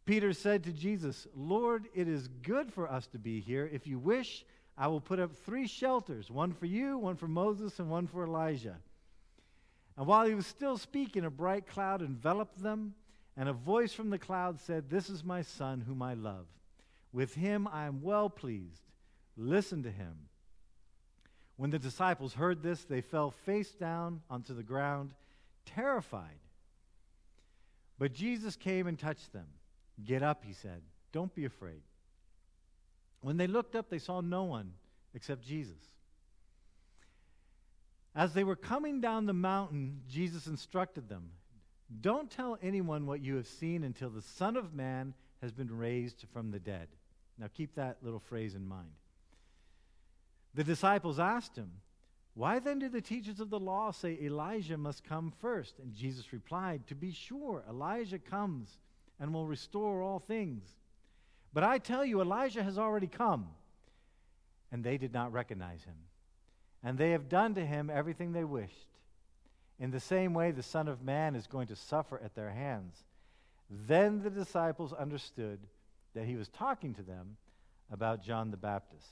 Peter 0.06 0.34
said 0.34 0.64
to 0.64 0.74
Jesus, 0.74 1.28
Lord, 1.36 1.88
it 1.94 2.08
is 2.08 2.28
good 2.28 2.74
for 2.74 2.92
us 2.92 3.08
to 3.08 3.20
be 3.20 3.40
here. 3.40 3.70
If 3.72 3.88
you 3.88 4.00
wish, 4.00 4.44
I 4.78 4.88
will 4.88 5.00
put 5.00 5.20
up 5.20 5.36
three 5.36 5.68
shelters 5.68 6.30
one 6.30 6.52
for 6.52 6.66
you, 6.66 6.98
one 6.98 7.16
for 7.16 7.28
Moses, 7.28 7.80
and 7.80 7.90
one 7.90 8.08
for 8.08 8.24
Elijah. 8.24 8.78
And 9.96 10.08
while 10.08 10.26
he 10.26 10.34
was 10.34 10.48
still 10.48 10.78
speaking, 10.78 11.24
a 11.24 11.30
bright 11.30 11.68
cloud 11.68 12.02
enveloped 12.02 12.62
them, 12.62 12.96
and 13.38 13.48
a 13.48 13.54
voice 13.54 13.94
from 13.94 14.10
the 14.10 14.18
cloud 14.18 14.60
said, 14.60 14.90
This 14.90 15.10
is 15.10 15.24
my 15.24 15.42
son, 15.42 15.82
whom 15.82 16.02
I 16.02 16.16
love. 16.16 16.48
With 17.12 17.36
him 17.36 17.68
I 17.72 17.86
am 17.86 18.02
well 18.02 18.30
pleased. 18.30 18.82
Listen 19.38 19.84
to 19.84 19.92
him. 19.92 20.16
When 21.56 21.70
the 21.70 21.80
disciples 21.80 22.34
heard 22.34 22.64
this, 22.64 22.84
they 22.84 23.02
fell 23.02 23.32
face 23.32 23.72
down 23.72 24.22
onto 24.30 24.54
the 24.54 24.64
ground, 24.64 25.14
terrified. 25.66 26.40
But 28.00 28.14
Jesus 28.14 28.56
came 28.56 28.88
and 28.88 28.98
touched 28.98 29.34
them. 29.34 29.46
Get 30.04 30.24
up, 30.24 30.44
he 30.44 30.54
said. 30.54 30.82
Don't 31.12 31.34
be 31.34 31.46
afraid. 31.46 31.82
When 33.22 33.38
they 33.38 33.48
looked 33.48 33.76
up, 33.76 33.90
they 33.90 34.00
saw 34.00 34.22
no 34.22 34.44
one 34.44 34.74
except 35.14 35.46
Jesus. 35.46 35.78
As 38.16 38.34
they 38.34 38.44
were 38.44 38.56
coming 38.56 39.00
down 39.02 39.26
the 39.26 39.34
mountain, 39.34 40.02
Jesus 40.10 40.48
instructed 40.48 41.10
them 41.10 41.30
Don't 42.02 42.30
tell 42.30 42.58
anyone 42.62 43.06
what 43.06 43.22
you 43.22 43.36
have 43.36 43.48
seen 43.48 43.84
until 43.84 44.10
the 44.10 44.22
Son 44.22 44.58
of 44.58 44.74
Man 44.74 45.14
has 45.42 45.52
been 45.52 45.76
raised 45.76 46.26
from 46.34 46.52
the 46.52 46.60
dead. 46.60 46.88
Now 47.38 47.48
keep 47.54 47.76
that 47.76 47.98
little 48.02 48.20
phrase 48.20 48.56
in 48.56 48.68
mind. 48.68 48.92
The 50.54 50.64
disciples 50.64 51.20
asked 51.20 51.56
him, 51.56 51.72
Why 52.36 52.60
then 52.60 52.80
do 52.80 52.90
the 52.90 53.02
teachers 53.02 53.40
of 53.40 53.50
the 53.50 53.60
law 53.60 53.92
say 53.92 54.18
Elijah 54.22 54.78
must 54.78 55.04
come 55.04 55.34
first? 55.40 55.80
And 55.80 55.94
Jesus 55.94 56.32
replied, 56.32 56.88
To 56.88 56.96
be 56.96 57.12
sure, 57.12 57.64
Elijah 57.68 58.20
comes 58.20 58.70
and 59.20 59.34
will 59.34 59.48
restore 59.48 60.02
all 60.02 60.20
things. 60.20 60.64
But 61.54 61.64
I 61.64 61.78
tell 61.78 62.04
you, 62.04 62.22
Elijah 62.22 62.64
has 62.64 62.78
already 62.78 63.08
come. 63.08 63.48
And 64.72 64.84
they 64.84 64.98
did 64.98 65.14
not 65.14 65.32
recognize 65.32 65.84
him. 65.84 65.96
And 66.84 66.98
they 66.98 67.12
have 67.12 67.30
done 67.30 67.56
to 67.56 67.66
him 67.66 67.90
everything 67.90 68.34
they 68.34 68.44
wished. 68.44 68.88
In 69.80 69.92
the 69.92 70.00
same 70.00 70.34
way, 70.34 70.52
the 70.52 70.64
Son 70.64 70.88
of 70.88 71.04
Man 71.04 71.36
is 71.36 71.48
going 71.48 71.68
to 71.68 71.76
suffer 71.76 72.20
at 72.24 72.36
their 72.36 72.50
hands. 72.50 73.04
Then 73.70 74.22
the 74.22 74.30
disciples 74.30 74.94
understood 74.94 75.60
that 76.14 76.26
he 76.26 76.36
was 76.36 76.48
talking 76.50 76.94
to 76.96 77.02
them 77.02 77.38
about 77.92 78.24
John 78.24 78.52
the 78.52 78.58
Baptist. 78.58 79.08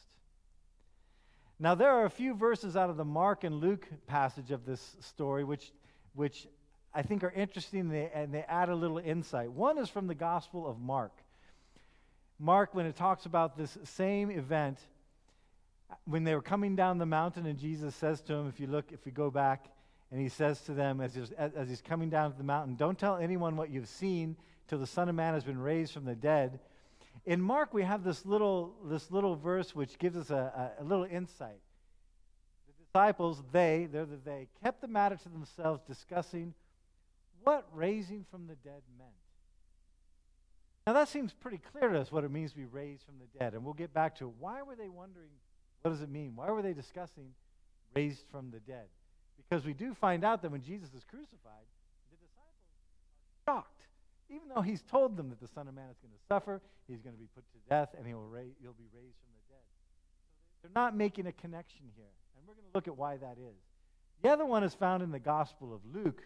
Now, 1.61 1.75
there 1.75 1.91
are 1.91 2.05
a 2.05 2.09
few 2.09 2.33
verses 2.33 2.75
out 2.75 2.89
of 2.89 2.97
the 2.97 3.05
Mark 3.05 3.43
and 3.43 3.61
Luke 3.61 3.87
passage 4.07 4.49
of 4.49 4.65
this 4.65 4.97
story 4.99 5.43
which, 5.43 5.71
which 6.15 6.47
I 6.91 7.03
think 7.03 7.23
are 7.23 7.29
interesting 7.29 7.81
and 7.81 7.91
they, 7.91 8.09
and 8.11 8.33
they 8.33 8.43
add 8.47 8.69
a 8.69 8.75
little 8.75 8.97
insight. 8.97 9.51
One 9.51 9.77
is 9.77 9.87
from 9.87 10.07
the 10.07 10.15
Gospel 10.15 10.67
of 10.67 10.79
Mark. 10.79 11.11
Mark, 12.39 12.73
when 12.73 12.87
it 12.87 12.95
talks 12.95 13.27
about 13.27 13.55
this 13.55 13.77
same 13.83 14.31
event, 14.31 14.79
when 16.05 16.23
they 16.23 16.33
were 16.33 16.41
coming 16.41 16.75
down 16.75 16.97
the 16.97 17.05
mountain, 17.05 17.45
and 17.45 17.59
Jesus 17.59 17.93
says 17.93 18.21
to 18.21 18.33
them, 18.33 18.47
if 18.47 18.59
you 18.59 18.65
look, 18.65 18.91
if 18.91 19.05
you 19.05 19.11
go 19.11 19.29
back, 19.29 19.67
and 20.11 20.19
he 20.19 20.29
says 20.29 20.61
to 20.61 20.73
them 20.73 20.99
as 20.99 21.13
he's, 21.13 21.31
as 21.33 21.69
he's 21.69 21.81
coming 21.81 22.09
down 22.09 22.33
the 22.39 22.43
mountain, 22.43 22.75
Don't 22.75 22.97
tell 22.97 23.17
anyone 23.17 23.55
what 23.55 23.69
you've 23.69 23.87
seen 23.87 24.35
till 24.67 24.79
the 24.79 24.87
Son 24.87 25.09
of 25.09 25.13
Man 25.13 25.35
has 25.35 25.43
been 25.43 25.59
raised 25.59 25.93
from 25.93 26.05
the 26.05 26.15
dead. 26.15 26.59
In 27.25 27.41
Mark, 27.41 27.73
we 27.73 27.83
have 27.83 28.03
this 28.03 28.25
little, 28.25 28.73
this 28.85 29.11
little 29.11 29.35
verse 29.35 29.75
which 29.75 29.99
gives 29.99 30.17
us 30.17 30.31
a, 30.31 30.71
a, 30.79 30.81
a 30.81 30.83
little 30.83 31.05
insight. 31.05 31.61
The 32.67 32.85
disciples, 32.85 33.43
they, 33.51 33.87
they're 33.91 34.05
the 34.05 34.17
they, 34.17 34.47
kept 34.63 34.81
the 34.81 34.87
matter 34.87 35.15
to 35.15 35.29
themselves, 35.29 35.81
discussing 35.87 36.53
what 37.43 37.67
raising 37.73 38.25
from 38.31 38.47
the 38.47 38.55
dead 38.55 38.81
meant. 38.97 39.11
Now, 40.87 40.93
that 40.93 41.09
seems 41.09 41.31
pretty 41.31 41.59
clear 41.71 41.91
to 41.91 41.99
us 41.99 42.11
what 42.11 42.23
it 42.23 42.31
means 42.31 42.51
to 42.51 42.57
be 42.57 42.65
raised 42.65 43.03
from 43.03 43.15
the 43.19 43.39
dead. 43.39 43.53
And 43.53 43.63
we'll 43.63 43.75
get 43.75 43.93
back 43.93 44.15
to 44.17 44.25
it. 44.25 44.33
Why 44.39 44.63
were 44.63 44.75
they 44.75 44.89
wondering, 44.89 45.29
what 45.83 45.91
does 45.91 46.01
it 46.01 46.09
mean? 46.09 46.33
Why 46.35 46.49
were 46.49 46.63
they 46.63 46.73
discussing 46.73 47.33
raised 47.95 48.23
from 48.31 48.49
the 48.49 48.59
dead? 48.59 48.87
Because 49.37 49.63
we 49.63 49.73
do 49.73 49.93
find 49.93 50.23
out 50.23 50.41
that 50.41 50.51
when 50.51 50.63
Jesus 50.63 50.89
is 50.95 51.03
crucified, 51.03 51.67
the 52.09 52.17
disciples 52.17 52.65
are 53.47 53.53
shocked 53.53 53.80
even 54.31 54.47
though 54.53 54.61
he's 54.61 54.81
told 54.81 55.17
them 55.17 55.29
that 55.29 55.39
the 55.39 55.47
Son 55.47 55.67
of 55.67 55.75
Man 55.75 55.89
is 55.89 55.97
going 55.97 56.11
to 56.11 56.25
suffer, 56.27 56.61
he's 56.87 57.01
going 57.01 57.15
to 57.15 57.19
be 57.19 57.27
put 57.35 57.43
to 57.51 57.69
death, 57.69 57.89
and 57.97 58.07
he 58.07 58.13
will 58.13 58.27
ra- 58.27 58.39
he'll 58.61 58.73
be 58.73 58.87
raised 58.93 59.17
from 59.19 59.31
the 59.35 59.53
dead. 59.53 59.65
They're 60.61 60.81
not 60.81 60.95
making 60.95 61.27
a 61.27 61.31
connection 61.31 61.85
here. 61.95 62.05
And 62.37 62.47
we're 62.47 62.53
going 62.53 62.65
to 62.65 62.71
look 62.73 62.87
at 62.87 62.97
why 62.97 63.17
that 63.17 63.37
is. 63.37 63.57
The 64.21 64.29
other 64.29 64.45
one 64.45 64.63
is 64.63 64.73
found 64.73 65.03
in 65.03 65.11
the 65.11 65.19
Gospel 65.19 65.73
of 65.73 65.81
Luke. 65.93 66.21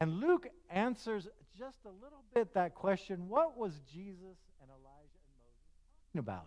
And 0.00 0.20
Luke 0.20 0.48
answers 0.70 1.28
just 1.56 1.78
a 1.84 1.88
little 1.88 2.22
bit 2.34 2.54
that 2.54 2.74
question 2.74 3.28
what 3.28 3.56
was 3.56 3.80
Jesus 3.92 4.38
and 4.60 4.70
Elijah 4.70 5.18
and 5.24 5.34
Moses 5.38 5.66
talking 6.06 6.18
about? 6.18 6.46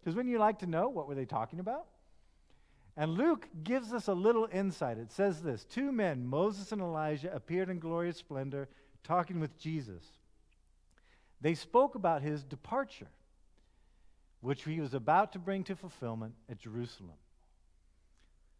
Because 0.00 0.16
when 0.16 0.28
you 0.28 0.38
like 0.38 0.60
to 0.60 0.66
know, 0.66 0.88
what 0.88 1.08
were 1.08 1.14
they 1.14 1.24
talking 1.24 1.60
about? 1.60 1.86
And 2.96 3.12
Luke 3.12 3.48
gives 3.64 3.92
us 3.92 4.08
a 4.08 4.12
little 4.12 4.46
insight. 4.52 4.98
It 4.98 5.10
says 5.10 5.42
this 5.42 5.64
Two 5.64 5.92
men, 5.92 6.26
Moses 6.26 6.72
and 6.72 6.80
Elijah, 6.80 7.34
appeared 7.34 7.70
in 7.70 7.78
glorious 7.78 8.18
splendor 8.18 8.68
talking 9.04 9.40
with 9.40 9.58
Jesus, 9.58 10.04
they 11.40 11.54
spoke 11.54 11.94
about 11.94 12.22
his 12.22 12.42
departure. 12.44 13.08
which 14.42 14.64
he 14.64 14.80
was 14.80 14.92
about 14.92 15.32
to 15.32 15.38
bring 15.38 15.64
to 15.64 15.76
fulfillment 15.76 16.34
at 16.50 16.58
Jerusalem. 16.58 17.14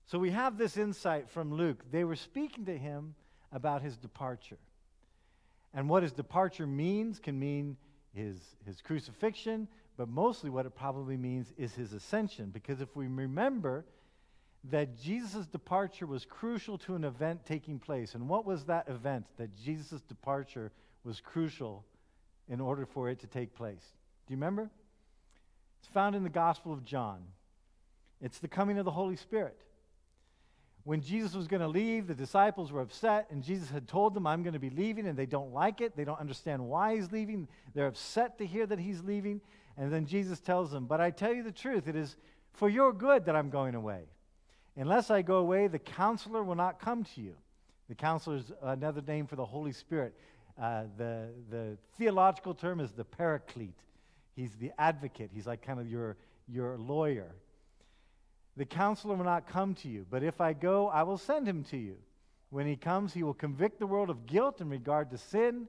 So 0.07 0.19
we 0.19 0.31
have 0.31 0.57
this 0.57 0.77
insight 0.77 1.29
from 1.29 1.53
Luke. 1.53 1.85
They 1.91 2.05
were 2.05 2.17
speaking 2.17 2.65
to 2.67 2.79
him 2.79 3.15
about 3.53 3.83
his 3.83 3.97
departure. 3.97 4.59
And 5.75 5.89
what 5.89 6.03
his 6.03 6.13
departure 6.13 6.67
means 6.67 7.19
can 7.19 7.39
mean 7.39 7.77
his, 8.15 8.37
his 8.65 8.81
crucifixion, 8.81 9.67
but 9.97 10.09
mostly 10.09 10.51
what 10.51 10.67
it 10.67 10.75
probably 10.75 11.17
means 11.17 11.53
is 11.57 11.75
his 11.75 11.93
ascension. 11.93 12.51
Because 12.51 12.81
if 12.81 12.95
we 12.95 13.07
remember 13.09 13.85
that 14.71 14.97
Jesus' 15.01 15.47
departure 15.47 16.07
was 16.07 16.25
crucial 16.25 16.79
to 16.79 16.95
an 16.95 17.05
event 17.05 17.45
taking 17.45 17.79
place, 17.79 18.15
and 18.15 18.29
what 18.29 18.47
was 18.47 18.65
that 18.65 18.89
event 18.89 19.27
that 19.37 19.57
Jesus' 19.57 20.01
departure 20.03 20.71
was 21.05 21.21
crucial 21.21 21.85
in 22.49 22.61
order 22.61 22.87
for 22.87 23.09
it 23.09 23.19
to 23.21 23.27
take 23.27 23.55
place? 23.55 23.83
Do 24.27 24.35
you 24.35 24.37
remember? 24.37 24.71
It's 25.81 25.89
found 25.93 26.15
in 26.15 26.23
the 26.23 26.31
Gospel 26.31 26.73
of 26.73 26.85
John. 26.85 27.23
It's 28.21 28.39
the 28.39 28.49
coming 28.49 28.79
of 28.79 28.85
the 28.85 28.93
Holy 28.93 29.17
Spirit. 29.17 29.59
When 30.85 31.01
Jesus 31.01 31.35
was 31.35 31.47
going 31.47 31.61
to 31.61 31.69
leave, 31.69 32.07
the 32.07 32.15
disciples 32.15 32.73
were 32.73 32.81
upset, 32.81 33.27
and 33.31 33.43
Jesus 33.43 33.71
had 33.71 33.87
told 33.87 34.15
them, 34.15 34.27
I'm 34.27 34.43
going 34.43 34.53
to 34.53 34.61
be 34.61 34.71
leaving, 34.71 35.07
and 35.07 35.17
they 35.17 35.27
don't 35.27 35.53
like 35.53 35.81
it. 35.81 35.97
They 35.97 36.05
don't 36.05 36.19
understand 36.19 36.65
why 36.65 36.97
he's 36.97 37.11
leaving. 37.13 37.49
They're 37.75 37.87
upset 37.87 38.39
to 38.39 38.47
hear 38.47 38.67
that 38.67 38.81
he's 38.81 39.03
leaving. 39.03 39.41
And 39.77 39.93
then 39.93 40.07
Jesus 40.07 40.41
tells 40.41 40.71
them, 40.71 40.87
But 40.87 41.01
I 41.01 41.11
tell 41.11 41.33
you 41.33 41.43
the 41.43 41.53
truth, 41.53 41.87
it 41.87 41.97
is 41.97 42.17
for 42.53 42.69
your 42.69 42.93
good 42.93 43.27
that 43.27 43.37
I'm 43.37 43.49
going 43.51 43.75
away. 43.75 44.05
Unless 44.77 45.11
I 45.11 45.23
go 45.23 45.37
away, 45.37 45.67
the 45.67 45.79
counselor 45.79 46.43
will 46.43 46.55
not 46.55 46.81
come 46.81 47.05
to 47.15 47.21
you. 47.21 47.35
The 47.89 47.95
counselor 47.95 48.37
is 48.37 48.53
another 48.63 49.03
name 49.07 49.27
for 49.27 49.37
the 49.37 49.45
Holy 49.45 49.73
Spirit. 49.73 50.15
Uh, 50.61 50.85
the, 50.97 51.29
the 51.51 51.77
theological 51.99 52.55
term 52.55 52.81
is 52.81 52.93
the 52.93 53.05
paraclete. 53.05 53.79
He's 54.35 54.55
the 54.57 54.73
advocate. 54.79 55.31
He's 55.35 55.47
like 55.47 55.63
kind 55.63 55.79
of 55.79 55.89
your, 55.89 56.17
your 56.49 56.79
lawyer. 56.79 57.35
The 58.57 58.65
counselor 58.65 59.15
will 59.15 59.25
not 59.25 59.47
come 59.47 59.75
to 59.77 59.89
you, 59.89 60.07
but 60.11 60.23
if 60.23 60.41
I 60.41 60.53
go, 60.53 60.89
I 60.89 61.03
will 61.03 61.19
send 61.19 61.47
him 61.47 61.65
to 61.65 61.77
you. 61.77 61.97
When 62.51 62.67
he 62.67 62.77
comes, 62.77 63.15
he 63.15 63.23
will 63.23 63.35
convict 63.35 63.79
the 63.79 63.87
world 63.87 64.11
of 64.11 64.27
guilt 64.27 64.61
in 64.61 64.69
regard 64.69 65.11
to 65.11 65.19
sin 65.19 65.69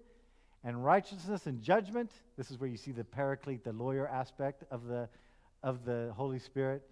and 0.65 0.83
righteousness 0.83 1.45
and 1.45 1.61
judgment. 1.61 2.11
This 2.37 2.51
is 2.51 2.59
where 2.59 2.69
you 2.69 2.77
see 2.77 2.91
the 2.91 3.05
paraclete, 3.05 3.63
the 3.63 3.73
lawyer 3.73 4.07
aspect 4.07 4.63
of 4.69 4.87
the, 4.87 5.07
of 5.61 5.85
the 5.85 6.11
Holy 6.15 6.39
Spirit. 6.39 6.83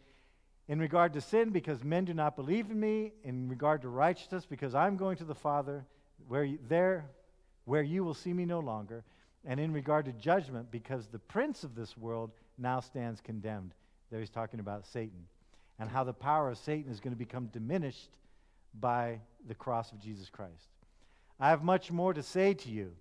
In 0.71 0.79
regard 0.79 1.11
to 1.13 1.19
sin, 1.19 1.49
because 1.49 1.83
men 1.83 2.05
do 2.05 2.13
not 2.13 2.37
believe 2.37 2.71
in 2.71 2.79
me. 2.79 3.11
In 3.25 3.49
regard 3.49 3.81
to 3.81 3.89
righteousness, 3.89 4.45
because 4.49 4.73
I'm 4.73 4.95
going 4.95 5.17
to 5.17 5.25
the 5.25 5.35
Father, 5.35 5.83
where 6.29 6.45
you, 6.45 6.59
there, 6.69 7.09
where 7.65 7.83
you 7.83 8.05
will 8.05 8.13
see 8.13 8.31
me 8.31 8.45
no 8.45 8.61
longer. 8.61 9.03
And 9.43 9.59
in 9.59 9.73
regard 9.73 10.05
to 10.05 10.13
judgment, 10.13 10.71
because 10.71 11.07
the 11.07 11.19
prince 11.19 11.65
of 11.65 11.75
this 11.75 11.97
world 11.97 12.31
now 12.57 12.79
stands 12.79 13.19
condemned. 13.19 13.73
There 14.09 14.21
he's 14.21 14.29
talking 14.29 14.61
about 14.61 14.87
Satan 14.87 15.25
and 15.77 15.89
how 15.89 16.05
the 16.05 16.13
power 16.13 16.49
of 16.49 16.57
Satan 16.57 16.89
is 16.89 17.01
going 17.01 17.13
to 17.13 17.19
become 17.19 17.47
diminished 17.47 18.11
by 18.79 19.19
the 19.49 19.55
cross 19.55 19.91
of 19.91 19.99
Jesus 19.99 20.29
Christ. 20.29 20.69
I 21.37 21.49
have 21.49 21.63
much 21.63 21.91
more 21.91 22.13
to 22.13 22.23
say 22.23 22.53
to 22.53 22.69
you, 22.69 22.93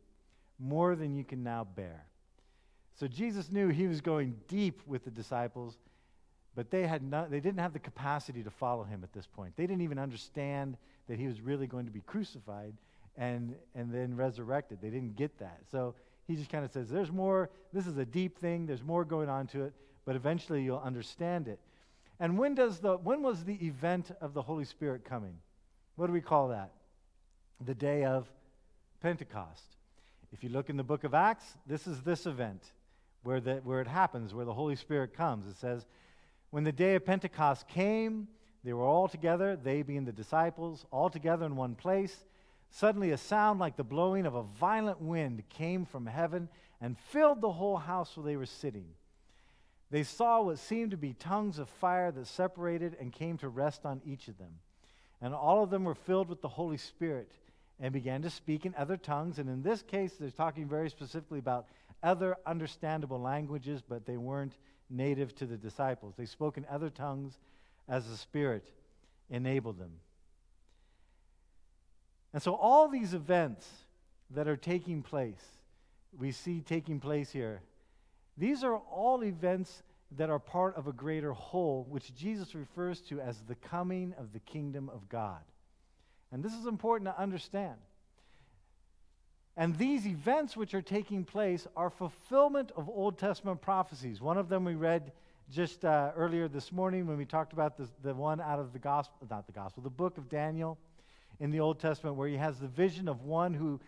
more 0.58 0.96
than 0.96 1.14
you 1.14 1.22
can 1.22 1.44
now 1.44 1.68
bear. 1.76 2.04
So 2.98 3.06
Jesus 3.06 3.52
knew 3.52 3.68
he 3.68 3.86
was 3.86 4.00
going 4.00 4.34
deep 4.48 4.80
with 4.88 5.04
the 5.04 5.10
disciples, 5.12 5.78
but 6.60 6.70
they, 6.70 6.86
had 6.86 7.02
not, 7.02 7.30
they 7.30 7.40
didn't 7.40 7.60
have 7.60 7.72
the 7.72 7.78
capacity 7.78 8.42
to 8.42 8.50
follow 8.50 8.84
him 8.84 9.00
at 9.02 9.14
this 9.14 9.26
point. 9.26 9.56
They 9.56 9.66
didn't 9.66 9.80
even 9.80 9.98
understand 9.98 10.76
that 11.08 11.18
he 11.18 11.26
was 11.26 11.40
really 11.40 11.66
going 11.66 11.86
to 11.86 11.90
be 11.90 12.02
crucified 12.02 12.74
and, 13.16 13.54
and 13.74 13.90
then 13.90 14.14
resurrected. 14.14 14.76
They 14.82 14.90
didn't 14.90 15.16
get 15.16 15.38
that. 15.38 15.60
So 15.72 15.94
he 16.28 16.36
just 16.36 16.50
kind 16.50 16.62
of 16.62 16.70
says, 16.70 16.90
There's 16.90 17.10
more, 17.10 17.48
this 17.72 17.86
is 17.86 17.96
a 17.96 18.04
deep 18.04 18.36
thing, 18.36 18.66
there's 18.66 18.82
more 18.82 19.06
going 19.06 19.30
on 19.30 19.46
to 19.46 19.62
it, 19.62 19.72
but 20.04 20.16
eventually 20.16 20.62
you'll 20.62 20.82
understand 20.84 21.48
it. 21.48 21.60
And 22.20 22.36
when, 22.36 22.54
does 22.54 22.80
the, 22.80 22.98
when 22.98 23.22
was 23.22 23.44
the 23.44 23.56
event 23.66 24.10
of 24.20 24.34
the 24.34 24.42
Holy 24.42 24.66
Spirit 24.66 25.02
coming? 25.02 25.38
What 25.96 26.08
do 26.08 26.12
we 26.12 26.20
call 26.20 26.48
that? 26.48 26.72
The 27.64 27.74
day 27.74 28.04
of 28.04 28.28
Pentecost. 29.00 29.64
If 30.30 30.44
you 30.44 30.50
look 30.50 30.68
in 30.68 30.76
the 30.76 30.84
book 30.84 31.04
of 31.04 31.14
Acts, 31.14 31.56
this 31.66 31.86
is 31.86 32.02
this 32.02 32.26
event 32.26 32.62
where, 33.22 33.40
the, 33.40 33.62
where 33.64 33.80
it 33.80 33.88
happens, 33.88 34.34
where 34.34 34.44
the 34.44 34.52
Holy 34.52 34.76
Spirit 34.76 35.16
comes. 35.16 35.46
It 35.46 35.56
says, 35.56 35.86
When 36.50 36.64
the 36.64 36.72
day 36.72 36.96
of 36.96 37.04
Pentecost 37.04 37.68
came, 37.68 38.28
they 38.64 38.72
were 38.72 38.84
all 38.84 39.08
together, 39.08 39.56
they 39.56 39.82
being 39.82 40.04
the 40.04 40.12
disciples, 40.12 40.84
all 40.90 41.08
together 41.08 41.46
in 41.46 41.56
one 41.56 41.74
place. 41.74 42.24
Suddenly, 42.70 43.10
a 43.10 43.16
sound 43.16 43.58
like 43.58 43.76
the 43.76 43.84
blowing 43.84 44.26
of 44.26 44.34
a 44.34 44.42
violent 44.42 45.00
wind 45.00 45.42
came 45.48 45.84
from 45.84 46.06
heaven 46.06 46.48
and 46.80 46.98
filled 46.98 47.40
the 47.40 47.52
whole 47.52 47.76
house 47.76 48.16
where 48.16 48.26
they 48.26 48.36
were 48.36 48.46
sitting. 48.46 48.86
They 49.90 50.04
saw 50.04 50.42
what 50.42 50.58
seemed 50.58 50.92
to 50.92 50.96
be 50.96 51.14
tongues 51.14 51.58
of 51.58 51.68
fire 51.68 52.12
that 52.12 52.26
separated 52.26 52.96
and 53.00 53.12
came 53.12 53.38
to 53.38 53.48
rest 53.48 53.84
on 53.84 54.00
each 54.04 54.28
of 54.28 54.38
them. 54.38 54.60
And 55.20 55.34
all 55.34 55.62
of 55.62 55.70
them 55.70 55.84
were 55.84 55.96
filled 55.96 56.28
with 56.28 56.42
the 56.42 56.48
Holy 56.48 56.76
Spirit 56.76 57.32
and 57.80 57.92
began 57.92 58.22
to 58.22 58.30
speak 58.30 58.66
in 58.66 58.74
other 58.76 58.96
tongues. 58.96 59.38
And 59.38 59.48
in 59.48 59.62
this 59.62 59.82
case, 59.82 60.14
they're 60.14 60.30
talking 60.30 60.68
very 60.68 60.90
specifically 60.90 61.40
about 61.40 61.66
other 62.02 62.36
understandable 62.46 63.20
languages, 63.20 63.82
but 63.86 64.06
they 64.06 64.16
weren't 64.16 64.54
native 64.90 65.34
to 65.36 65.46
the 65.46 65.56
disciples. 65.56 66.14
They 66.16 66.26
spoke 66.26 66.58
in 66.58 66.66
other 66.70 66.90
tongues 66.90 67.38
as 67.88 68.08
the 68.08 68.16
Spirit 68.16 68.64
enabled 69.30 69.78
them. 69.78 69.92
And 72.32 72.42
so, 72.42 72.54
all 72.54 72.88
these 72.88 73.14
events 73.14 73.66
that 74.30 74.46
are 74.46 74.56
taking 74.56 75.02
place, 75.02 75.44
we 76.18 76.32
see 76.32 76.60
taking 76.60 77.00
place 77.00 77.30
here 77.30 77.62
these 78.40 78.64
are 78.64 78.76
all 78.76 79.22
events 79.22 79.82
that 80.16 80.30
are 80.30 80.38
part 80.38 80.74
of 80.76 80.86
a 80.86 80.92
greater 80.92 81.32
whole, 81.32 81.86
which 81.88 82.14
Jesus 82.14 82.54
refers 82.54 83.02
to 83.02 83.20
as 83.20 83.42
the 83.46 83.54
coming 83.54 84.14
of 84.18 84.32
the 84.32 84.40
kingdom 84.40 84.88
of 84.88 85.08
God. 85.10 85.42
And 86.32 86.42
this 86.42 86.54
is 86.54 86.64
important 86.64 87.10
to 87.10 87.20
understand. 87.20 87.76
And 89.60 89.76
these 89.76 90.06
events 90.06 90.56
which 90.56 90.72
are 90.72 90.80
taking 90.80 91.22
place 91.22 91.66
are 91.76 91.90
fulfillment 91.90 92.72
of 92.78 92.88
Old 92.88 93.18
Testament 93.18 93.60
prophecies. 93.60 94.18
One 94.18 94.38
of 94.38 94.48
them 94.48 94.64
we 94.64 94.74
read 94.74 95.12
just 95.52 95.84
uh, 95.84 96.12
earlier 96.16 96.48
this 96.48 96.72
morning 96.72 97.06
when 97.06 97.18
we 97.18 97.26
talked 97.26 97.52
about 97.52 97.76
the, 97.76 97.86
the 98.02 98.14
one 98.14 98.40
out 98.40 98.58
of 98.58 98.72
the 98.72 98.78
gospel, 98.78 99.18
not 99.28 99.44
the 99.44 99.52
gospel, 99.52 99.82
the 99.82 99.90
book 99.90 100.16
of 100.16 100.30
Daniel 100.30 100.78
in 101.40 101.50
the 101.50 101.60
Old 101.60 101.78
Testament, 101.78 102.16
where 102.16 102.26
he 102.26 102.38
has 102.38 102.58
the 102.58 102.68
vision 102.68 103.06
of 103.06 103.24
one 103.24 103.52
who 103.52 103.78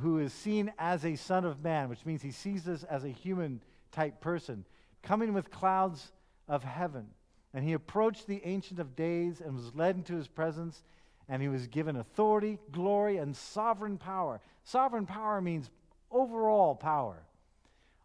who 0.00 0.18
is 0.18 0.32
seen 0.32 0.72
as 0.80 1.04
a 1.04 1.14
son 1.14 1.44
of 1.44 1.62
man, 1.62 1.88
which 1.88 2.04
means 2.04 2.20
he 2.20 2.32
sees 2.32 2.66
us 2.66 2.82
as 2.82 3.04
a 3.04 3.08
human 3.08 3.62
type 3.92 4.20
person, 4.20 4.64
coming 5.04 5.32
with 5.32 5.48
clouds 5.48 6.10
of 6.48 6.64
heaven. 6.64 7.06
And 7.54 7.64
he 7.64 7.72
approached 7.72 8.26
the 8.26 8.44
Ancient 8.44 8.80
of 8.80 8.96
Days 8.96 9.40
and 9.40 9.54
was 9.54 9.76
led 9.76 9.94
into 9.94 10.16
his 10.16 10.26
presence, 10.26 10.82
and 11.28 11.42
he 11.42 11.48
was 11.48 11.66
given 11.66 11.96
authority, 11.96 12.58
glory, 12.72 13.18
and 13.18 13.36
sovereign 13.36 13.98
power. 13.98 14.40
Sovereign 14.64 15.06
power 15.06 15.40
means 15.40 15.70
overall 16.10 16.74
power. 16.74 17.22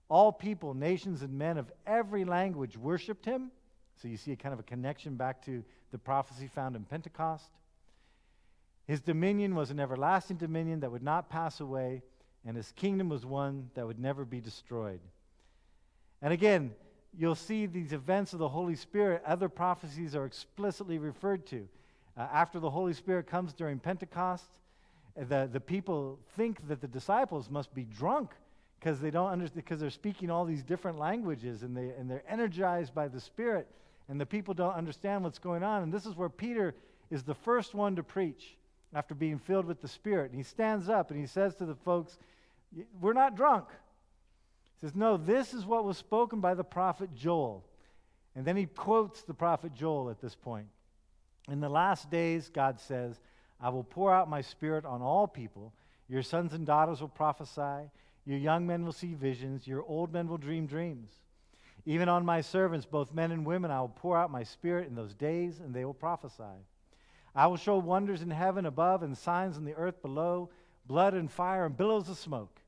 All 0.09 0.31
people, 0.31 0.73
nations, 0.73 1.21
and 1.21 1.37
men 1.37 1.57
of 1.57 1.71
every 1.87 2.25
language 2.25 2.77
worshiped 2.77 3.25
him. 3.25 3.51
So 4.01 4.07
you 4.07 4.17
see 4.17 4.33
a 4.33 4.35
kind 4.35 4.53
of 4.53 4.59
a 4.59 4.63
connection 4.63 5.15
back 5.15 5.45
to 5.45 5.63
the 5.91 5.97
prophecy 5.97 6.47
found 6.47 6.75
in 6.75 6.83
Pentecost. 6.83 7.49
His 8.85 8.99
dominion 8.99 9.55
was 9.55 9.71
an 9.71 9.79
everlasting 9.79 10.37
dominion 10.37 10.81
that 10.81 10.91
would 10.91 11.03
not 11.03 11.29
pass 11.29 11.61
away, 11.61 12.01
and 12.45 12.57
his 12.57 12.73
kingdom 12.73 13.07
was 13.07 13.25
one 13.25 13.69
that 13.75 13.87
would 13.87 13.99
never 13.99 14.25
be 14.25 14.41
destroyed. 14.41 14.99
And 16.21 16.33
again, 16.33 16.73
you'll 17.17 17.35
see 17.35 17.65
these 17.65 17.93
events 17.93 18.33
of 18.33 18.39
the 18.39 18.49
Holy 18.49 18.75
Spirit, 18.75 19.23
other 19.25 19.47
prophecies 19.47 20.15
are 20.15 20.25
explicitly 20.25 20.97
referred 20.97 21.45
to. 21.47 21.69
Uh, 22.17 22.27
after 22.31 22.59
the 22.59 22.69
Holy 22.69 22.93
Spirit 22.93 23.27
comes 23.27 23.53
during 23.53 23.79
Pentecost, 23.79 24.45
the, 25.15 25.49
the 25.51 25.59
people 25.59 26.19
think 26.35 26.67
that 26.67 26.81
the 26.81 26.87
disciples 26.87 27.49
must 27.49 27.73
be 27.73 27.83
drunk 27.83 28.31
because 28.79 28.99
they 28.99 29.11
don't 29.11 29.29
understand 29.29 29.63
because 29.63 29.79
they're 29.79 29.89
speaking 29.89 30.29
all 30.29 30.45
these 30.45 30.63
different 30.63 30.99
languages 30.99 31.63
and 31.63 31.75
they 31.75 31.91
and 31.97 32.09
they're 32.09 32.23
energized 32.27 32.93
by 32.93 33.07
the 33.07 33.19
Spirit, 33.19 33.67
and 34.09 34.19
the 34.19 34.25
people 34.25 34.53
don't 34.53 34.73
understand 34.73 35.23
what's 35.23 35.39
going 35.39 35.63
on. 35.63 35.83
And 35.83 35.93
this 35.93 36.05
is 36.05 36.15
where 36.15 36.29
Peter 36.29 36.75
is 37.09 37.23
the 37.23 37.35
first 37.35 37.73
one 37.73 37.95
to 37.95 38.03
preach 38.03 38.57
after 38.93 39.15
being 39.15 39.39
filled 39.39 39.65
with 39.65 39.81
the 39.81 39.87
Spirit. 39.87 40.31
And 40.31 40.39
he 40.39 40.43
stands 40.43 40.89
up 40.89 41.11
and 41.11 41.19
he 41.19 41.27
says 41.27 41.55
to 41.55 41.65
the 41.65 41.75
folks, 41.75 42.17
We're 42.99 43.13
not 43.13 43.35
drunk. 43.35 43.65
He 44.81 44.87
says, 44.87 44.95
No, 44.95 45.17
this 45.17 45.53
is 45.53 45.65
what 45.65 45.85
was 45.85 45.97
spoken 45.97 46.39
by 46.39 46.53
the 46.53 46.63
prophet 46.63 47.15
Joel. 47.15 47.63
And 48.35 48.45
then 48.45 48.57
he 48.57 48.65
quotes 48.65 49.21
the 49.21 49.33
prophet 49.33 49.73
Joel 49.73 50.09
at 50.09 50.19
this 50.19 50.35
point. 50.35 50.67
In 51.49 51.59
the 51.59 51.69
last 51.69 52.09
days, 52.09 52.49
God 52.49 52.79
says, 52.79 53.19
I 53.59 53.69
will 53.69 53.83
pour 53.83 54.13
out 54.13 54.29
my 54.29 54.41
spirit 54.41 54.85
on 54.85 55.01
all 55.01 55.27
people. 55.27 55.73
Your 56.07 56.21
sons 56.21 56.53
and 56.53 56.65
daughters 56.65 57.01
will 57.01 57.09
prophesy. 57.09 57.89
Your 58.25 58.37
young 58.37 58.65
men 58.65 58.85
will 58.85 58.91
see 58.91 59.13
visions. 59.13 59.67
Your 59.67 59.83
old 59.83 60.13
men 60.13 60.27
will 60.27 60.37
dream 60.37 60.65
dreams. 60.65 61.11
Even 61.85 62.07
on 62.07 62.25
my 62.25 62.41
servants, 62.41 62.85
both 62.85 63.13
men 63.13 63.31
and 63.31 63.45
women, 63.45 63.71
I 63.71 63.81
will 63.81 63.89
pour 63.89 64.17
out 64.17 64.31
my 64.31 64.43
spirit 64.43 64.87
in 64.87 64.95
those 64.95 65.13
days, 65.13 65.59
and 65.59 65.73
they 65.73 65.83
will 65.83 65.93
prophesy. 65.93 66.43
I 67.35 67.47
will 67.47 67.57
show 67.57 67.77
wonders 67.77 68.21
in 68.21 68.29
heaven 68.29 68.65
above 68.65 69.03
and 69.03 69.17
signs 69.17 69.57
in 69.57 69.65
the 69.65 69.75
earth 69.75 70.01
below 70.01 70.49
blood 70.85 71.13
and 71.13 71.31
fire 71.31 71.65
and 71.65 71.75
billows 71.75 72.09
of 72.09 72.17
smoke. 72.17 72.61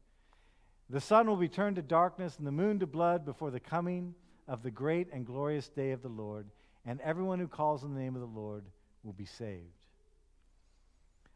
The 0.89 1.01
sun 1.01 1.27
will 1.27 1.36
be 1.36 1.48
turned 1.48 1.77
to 1.77 1.82
darkness 1.82 2.38
and 2.38 2.46
the 2.46 2.51
moon 2.51 2.79
to 2.79 2.88
blood 2.88 3.25
before 3.25 3.51
the 3.51 3.60
coming 3.60 4.15
of 4.48 4.63
the 4.63 4.72
great 4.72 5.08
and 5.12 5.25
glorious 5.25 5.67
day 5.67 5.91
of 5.91 6.01
the 6.01 6.10
Lord, 6.10 6.48
and 6.86 7.01
everyone 7.01 7.39
who 7.39 7.48
calls 7.48 7.84
on 7.84 7.94
the 7.94 8.00
name 8.00 8.15
of 8.15 8.22
the 8.22 8.39
Lord 8.39 8.63
will 9.04 9.13
be 9.13 9.25
saved. 9.25 9.62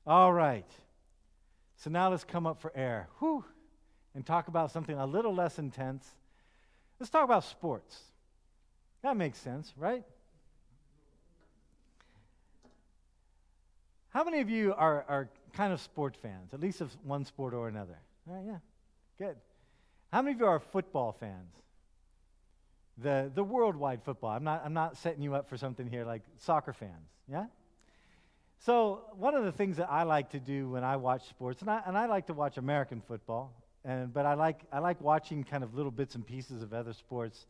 All 0.05 0.31
right. 0.31 0.69
So 1.77 1.89
now 1.89 2.09
let's 2.09 2.23
come 2.23 2.45
up 2.45 2.61
for 2.61 2.71
air. 2.75 3.07
Whew. 3.19 3.43
And 4.15 4.25
talk 4.25 4.47
about 4.47 4.71
something 4.71 4.97
a 4.97 5.05
little 5.05 5.33
less 5.33 5.59
intense. 5.59 6.07
Let's 6.99 7.09
talk 7.09 7.23
about 7.23 7.43
sports. 7.43 7.97
That 9.01 9.15
makes 9.15 9.37
sense, 9.37 9.71
right? 9.77 10.03
How 14.09 14.23
many 14.23 14.41
of 14.41 14.49
you 14.49 14.73
are, 14.73 15.05
are 15.07 15.29
kind 15.53 15.71
of 15.71 15.79
sport 15.79 16.17
fans, 16.17 16.53
at 16.53 16.59
least 16.59 16.81
of 16.81 16.91
one 17.03 17.23
sport 17.23 17.53
or 17.53 17.67
another? 17.67 17.97
Right, 18.25 18.43
yeah, 18.45 18.57
good. 19.17 19.35
How 20.11 20.21
many 20.21 20.33
of 20.33 20.39
you 20.39 20.47
are 20.47 20.59
football 20.59 21.15
fans? 21.19 21.55
The, 23.01 23.31
the 23.33 23.43
worldwide 23.43 24.03
football. 24.03 24.31
I'm 24.31 24.43
not, 24.43 24.61
I'm 24.65 24.73
not 24.73 24.97
setting 24.97 25.21
you 25.21 25.35
up 25.35 25.49
for 25.49 25.57
something 25.57 25.87
here 25.87 26.05
like 26.05 26.21
soccer 26.37 26.73
fans, 26.73 27.09
yeah? 27.31 27.45
So, 28.59 29.03
one 29.13 29.35
of 29.35 29.45
the 29.45 29.53
things 29.53 29.77
that 29.77 29.89
I 29.89 30.03
like 30.03 30.31
to 30.31 30.39
do 30.39 30.69
when 30.69 30.83
I 30.83 30.97
watch 30.97 31.29
sports, 31.29 31.61
and 31.61 31.69
I, 31.69 31.81
and 31.85 31.97
I 31.97 32.07
like 32.07 32.27
to 32.27 32.33
watch 32.33 32.57
American 32.57 32.99
football, 32.99 33.53
and, 33.85 34.13
but 34.13 34.25
I 34.25 34.33
like, 34.33 34.61
I 34.71 34.79
like 34.79 34.99
watching 34.99 35.45
kind 35.45 35.63
of 35.63 35.75
little 35.75 35.91
bits 35.91 36.15
and 36.15 36.27
pieces 36.27 36.61
of 36.61 36.73
other 36.73 36.91
sports. 36.91 37.45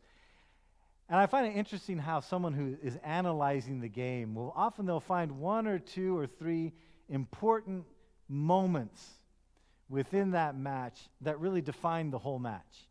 And 1.08 1.18
I 1.18 1.26
find 1.26 1.48
it 1.48 1.58
interesting 1.58 1.98
how 1.98 2.20
someone 2.20 2.52
who 2.52 2.76
is 2.80 2.96
analyzing 3.02 3.80
the 3.80 3.88
game 3.88 4.36
will 4.36 4.52
often 4.54 4.86
they'll 4.86 5.00
find 5.00 5.40
one 5.40 5.66
or 5.66 5.80
two 5.80 6.16
or 6.16 6.28
three 6.28 6.72
important 7.08 7.84
moments 8.28 9.04
within 9.88 10.30
that 10.30 10.56
match 10.56 11.00
that 11.22 11.40
really 11.40 11.60
define 11.60 12.12
the 12.12 12.18
whole 12.18 12.38
match. 12.38 12.86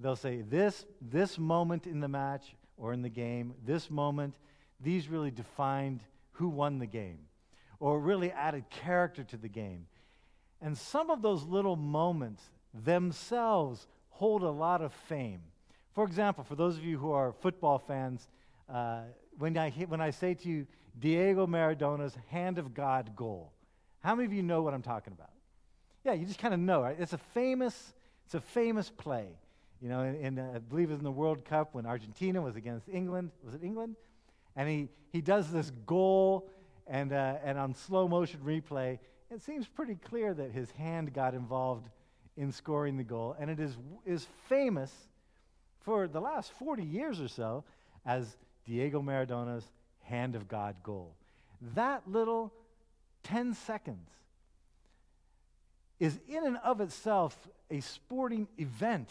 They'll 0.00 0.16
say 0.16 0.42
this 0.42 0.84
this 1.00 1.38
moment 1.38 1.86
in 1.86 2.00
the 2.00 2.08
match 2.08 2.54
or 2.76 2.92
in 2.92 3.02
the 3.02 3.08
game, 3.08 3.54
this 3.64 3.90
moment, 3.90 4.34
these 4.80 5.08
really 5.08 5.30
defined 5.30 6.00
who 6.32 6.48
won 6.48 6.78
the 6.78 6.86
game 6.86 7.18
or 7.80 8.00
really 8.00 8.30
added 8.32 8.64
character 8.70 9.24
to 9.24 9.36
the 9.36 9.48
game. 9.48 9.86
And 10.60 10.76
some 10.76 11.10
of 11.10 11.22
those 11.22 11.44
little 11.44 11.76
moments 11.76 12.42
themselves 12.74 13.86
hold 14.10 14.42
a 14.42 14.50
lot 14.50 14.82
of 14.82 14.92
fame. 14.92 15.40
For 15.92 16.04
example, 16.04 16.44
for 16.44 16.54
those 16.54 16.76
of 16.76 16.84
you 16.84 16.98
who 16.98 17.12
are 17.12 17.32
football 17.32 17.78
fans, 17.78 18.28
uh, 18.68 19.02
when, 19.38 19.56
I, 19.56 19.70
when 19.70 20.00
I 20.00 20.10
say 20.10 20.34
to 20.34 20.48
you, 20.48 20.66
Diego 20.98 21.46
Maradona's 21.46 22.16
hand 22.28 22.58
of 22.58 22.74
God 22.74 23.14
goal, 23.14 23.52
how 24.00 24.14
many 24.14 24.26
of 24.26 24.32
you 24.32 24.42
know 24.42 24.62
what 24.62 24.74
I'm 24.74 24.82
talking 24.82 25.12
about? 25.12 25.30
Yeah, 26.04 26.12
you 26.12 26.26
just 26.26 26.38
kind 26.38 26.54
of 26.54 26.60
know, 26.60 26.82
right? 26.82 26.96
It's 26.98 27.12
a 27.12 27.18
famous, 27.18 27.94
it's 28.26 28.34
a 28.34 28.40
famous 28.40 28.90
play. 28.90 29.28
You 29.80 29.88
know, 29.88 30.00
uh, 30.00 30.56
I 30.56 30.58
believe 30.58 30.88
it 30.88 30.92
was 30.92 30.98
in 30.98 31.04
the 31.04 31.10
World 31.10 31.44
Cup 31.44 31.74
when 31.74 31.86
Argentina 31.86 32.42
was 32.42 32.56
against 32.56 32.88
England. 32.88 33.30
Was 33.44 33.54
it 33.54 33.62
England? 33.62 33.96
And 34.56 34.68
he, 34.68 34.88
he 35.12 35.20
does 35.20 35.52
this 35.52 35.70
goal 35.86 36.48
and, 36.86 37.12
uh, 37.12 37.36
and 37.44 37.58
on 37.58 37.74
slow 37.74 38.08
motion 38.08 38.40
replay, 38.44 38.98
it 39.30 39.42
seems 39.42 39.66
pretty 39.68 39.94
clear 39.94 40.32
that 40.34 40.50
his 40.50 40.70
hand 40.72 41.12
got 41.12 41.34
involved 41.34 41.88
in 42.36 42.50
scoring 42.50 42.96
the 42.96 43.04
goal. 43.04 43.36
And 43.38 43.50
it 43.50 43.60
is, 43.60 43.76
is 44.06 44.26
famous 44.48 44.92
for 45.80 46.08
the 46.08 46.20
last 46.20 46.52
40 46.58 46.82
years 46.82 47.20
or 47.20 47.28
so 47.28 47.64
as 48.06 48.36
Diego 48.64 49.02
Maradona's 49.02 49.64
hand 50.02 50.34
of 50.34 50.48
God 50.48 50.76
goal. 50.82 51.14
That 51.74 52.02
little 52.10 52.52
10 53.24 53.54
seconds 53.54 54.08
is 56.00 56.18
in 56.28 56.46
and 56.46 56.56
of 56.58 56.80
itself 56.80 57.48
a 57.70 57.80
sporting 57.80 58.48
event, 58.56 59.10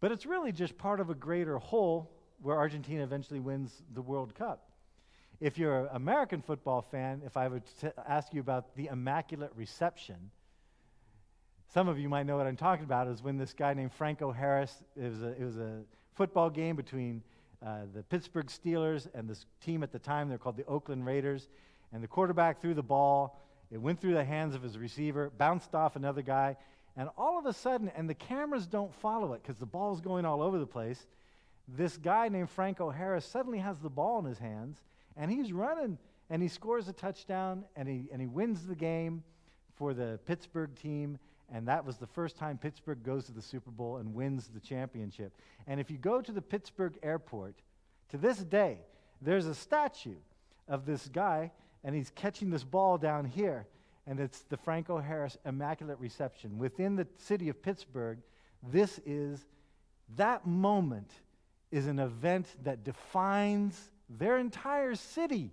but 0.00 0.12
it's 0.12 0.26
really 0.26 0.52
just 0.52 0.78
part 0.78 1.00
of 1.00 1.10
a 1.10 1.14
greater 1.14 1.58
whole 1.58 2.10
where 2.40 2.56
Argentina 2.56 3.02
eventually 3.02 3.40
wins 3.40 3.82
the 3.94 4.02
World 4.02 4.34
Cup. 4.34 4.70
If 5.40 5.58
you're 5.58 5.80
an 5.80 5.88
American 5.92 6.42
football 6.42 6.82
fan, 6.82 7.22
if 7.24 7.36
I 7.36 7.48
were 7.48 7.62
to 7.80 7.92
ask 8.08 8.34
you 8.34 8.40
about 8.40 8.74
the 8.76 8.86
Immaculate 8.86 9.52
Reception, 9.54 10.30
some 11.72 11.88
of 11.88 11.98
you 11.98 12.08
might 12.08 12.26
know 12.26 12.36
what 12.36 12.46
I'm 12.46 12.56
talking 12.56 12.84
about, 12.84 13.08
is 13.08 13.22
when 13.22 13.36
this 13.36 13.52
guy 13.52 13.74
named 13.74 13.92
Franco 13.92 14.32
Harris, 14.32 14.82
it 14.96 15.08
was 15.08 15.22
a, 15.22 15.28
it 15.28 15.44
was 15.44 15.56
a 15.58 15.82
football 16.14 16.48
game 16.48 16.76
between 16.76 17.22
uh, 17.64 17.80
the 17.94 18.02
Pittsburgh 18.04 18.46
Steelers 18.46 19.06
and 19.14 19.28
this 19.28 19.46
team 19.60 19.82
at 19.82 19.92
the 19.92 19.98
time, 19.98 20.28
they're 20.28 20.38
called 20.38 20.56
the 20.56 20.64
Oakland 20.66 21.04
Raiders, 21.04 21.48
and 21.92 22.02
the 22.02 22.08
quarterback 22.08 22.60
threw 22.60 22.74
the 22.74 22.82
ball, 22.82 23.40
it 23.70 23.78
went 23.78 24.00
through 24.00 24.14
the 24.14 24.24
hands 24.24 24.54
of 24.54 24.62
his 24.62 24.78
receiver, 24.78 25.30
bounced 25.36 25.74
off 25.74 25.94
another 25.94 26.22
guy, 26.22 26.56
and 26.98 27.08
all 27.16 27.38
of 27.38 27.46
a 27.46 27.52
sudden, 27.52 27.90
and 27.96 28.10
the 28.10 28.14
cameras 28.14 28.66
don't 28.66 28.92
follow 28.92 29.32
it 29.32 29.42
because 29.42 29.56
the 29.56 29.66
ball's 29.66 30.00
going 30.00 30.24
all 30.24 30.42
over 30.42 30.58
the 30.58 30.66
place, 30.66 31.06
this 31.68 31.96
guy 31.96 32.28
named 32.28 32.50
Franco 32.50 32.90
Harris 32.90 33.24
suddenly 33.24 33.58
has 33.58 33.78
the 33.78 33.88
ball 33.88 34.18
in 34.18 34.24
his 34.24 34.38
hands 34.38 34.82
and 35.16 35.30
he's 35.30 35.52
running 35.52 35.96
and 36.28 36.42
he 36.42 36.48
scores 36.48 36.88
a 36.88 36.92
touchdown 36.92 37.64
and 37.76 37.88
he, 37.88 38.08
and 38.12 38.20
he 38.20 38.26
wins 38.26 38.66
the 38.66 38.74
game 38.74 39.22
for 39.76 39.94
the 39.94 40.18
Pittsburgh 40.26 40.74
team. 40.74 41.20
And 41.52 41.68
that 41.68 41.84
was 41.84 41.98
the 41.98 42.06
first 42.06 42.36
time 42.36 42.58
Pittsburgh 42.58 43.02
goes 43.04 43.26
to 43.26 43.32
the 43.32 43.40
Super 43.40 43.70
Bowl 43.70 43.98
and 43.98 44.12
wins 44.12 44.48
the 44.48 44.60
championship. 44.60 45.32
And 45.68 45.78
if 45.78 45.90
you 45.90 45.98
go 45.98 46.20
to 46.20 46.32
the 46.32 46.42
Pittsburgh 46.42 46.98
airport, 47.02 47.54
to 48.08 48.18
this 48.18 48.38
day, 48.38 48.80
there's 49.22 49.46
a 49.46 49.54
statue 49.54 50.16
of 50.66 50.84
this 50.84 51.08
guy, 51.08 51.52
and 51.84 51.94
he's 51.94 52.10
catching 52.10 52.50
this 52.50 52.64
ball 52.64 52.98
down 52.98 53.24
here. 53.24 53.66
And 54.08 54.18
it's 54.18 54.40
the 54.48 54.56
Franco 54.56 54.98
Harris 54.98 55.36
Immaculate 55.44 55.98
Reception. 56.00 56.56
Within 56.56 56.96
the 56.96 57.06
city 57.18 57.50
of 57.50 57.62
Pittsburgh, 57.62 58.18
this 58.62 58.98
is, 59.04 59.44
that 60.16 60.46
moment 60.46 61.10
is 61.70 61.86
an 61.86 61.98
event 61.98 62.46
that 62.64 62.84
defines 62.84 63.78
their 64.08 64.38
entire 64.38 64.94
city. 64.94 65.50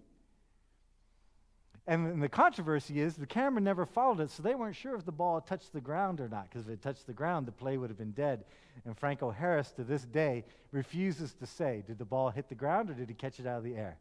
And, 1.86 2.08
and 2.08 2.24
the 2.24 2.30
controversy 2.30 3.02
is 3.02 3.16
the 3.16 3.28
camera 3.28 3.60
never 3.60 3.86
followed 3.86 4.22
it, 4.22 4.32
so 4.32 4.42
they 4.42 4.56
weren't 4.56 4.78
sure 4.78 4.96
if 4.96 5.06
the 5.06 5.12
ball 5.12 5.42
touched 5.42 5.74
the 5.74 5.82
ground 5.82 6.22
or 6.22 6.30
not, 6.30 6.50
because 6.50 6.66
if 6.66 6.76
it 6.76 6.82
touched 6.82 7.08
the 7.08 7.14
ground, 7.14 7.46
the 7.46 7.52
play 7.52 7.78
would 7.78 7.90
have 7.90 7.98
been 7.98 8.12
dead. 8.12 8.46
And 8.86 8.98
Franco 8.98 9.32
Harris, 9.32 9.72
to 9.72 9.84
this 9.84 10.04
day, 10.04 10.46
refuses 10.72 11.34
to 11.34 11.46
say, 11.46 11.84
did 11.86 11.98
the 11.98 12.06
ball 12.06 12.30
hit 12.30 12.48
the 12.48 12.56
ground 12.56 12.90
or 12.90 12.94
did 12.94 13.10
he 13.10 13.16
catch 13.16 13.38
it 13.42 13.46
out 13.46 13.58
of 13.58 13.66
the 13.66 13.76
air? 13.76 13.98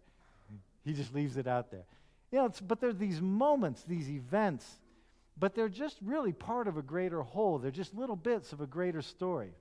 He 0.84 0.92
just 0.92 1.12
leaves 1.12 1.36
it 1.36 1.48
out 1.48 1.72
there. 1.72 1.84
You 2.34 2.40
know, 2.40 2.52
but 2.66 2.80
there 2.80 2.90
are 2.90 2.92
these 2.92 3.20
moments, 3.20 3.84
these 3.84 4.10
events, 4.10 4.66
but 5.38 5.54
they're 5.54 5.68
just 5.68 5.96
really 6.02 6.32
part 6.32 6.66
of 6.66 6.76
a 6.76 6.82
greater 6.82 7.22
whole. 7.22 7.58
They're 7.60 7.70
just 7.70 7.94
little 7.94 8.16
bits 8.16 8.52
of 8.52 8.60
a 8.60 8.66
greater 8.66 9.02
story. 9.02 9.52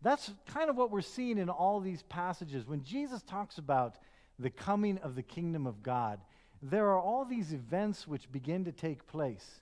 That's 0.00 0.30
kind 0.46 0.70
of 0.70 0.76
what 0.76 0.90
we're 0.90 1.02
seeing 1.02 1.36
in 1.36 1.50
all 1.50 1.80
these 1.80 2.02
passages. 2.04 2.66
When 2.66 2.82
Jesus 2.82 3.20
talks 3.20 3.58
about 3.58 3.96
the 4.38 4.48
coming 4.48 4.96
of 5.02 5.14
the 5.14 5.22
kingdom 5.22 5.66
of 5.66 5.82
God, 5.82 6.18
there 6.62 6.86
are 6.86 6.98
all 6.98 7.26
these 7.26 7.52
events 7.52 8.08
which 8.08 8.32
begin 8.32 8.64
to 8.64 8.72
take 8.72 9.06
place. 9.06 9.60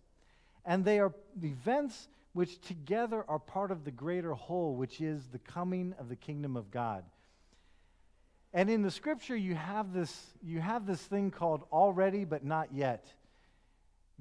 And 0.65 0.85
they 0.85 1.01
are 1.01 1.13
events 1.43 2.07
which 2.33 2.61
together 2.61 3.25
are 3.27 3.41
part 3.41 3.73
of 3.73 3.85
the 3.85 3.91
greater 3.91 4.35
whole, 4.35 4.77
which 4.77 5.01
is 5.01 5.27
the 5.33 5.41
coming 5.41 5.97
of 5.99 6.11
the 6.11 6.15
kingdom 6.15 6.57
of 6.57 6.71
God. 6.71 7.03
And 8.53 8.69
in 8.69 8.83
the 8.83 8.91
scripture, 8.91 9.37
you 9.37 9.55
have 9.55 9.93
this, 9.93 10.27
you 10.43 10.61
have 10.61 10.87
this 10.87 11.01
thing 11.01 11.31
called 11.31 11.63
already 11.73 12.25
but 12.25 12.45
not 12.45 12.73
yet 12.73 13.07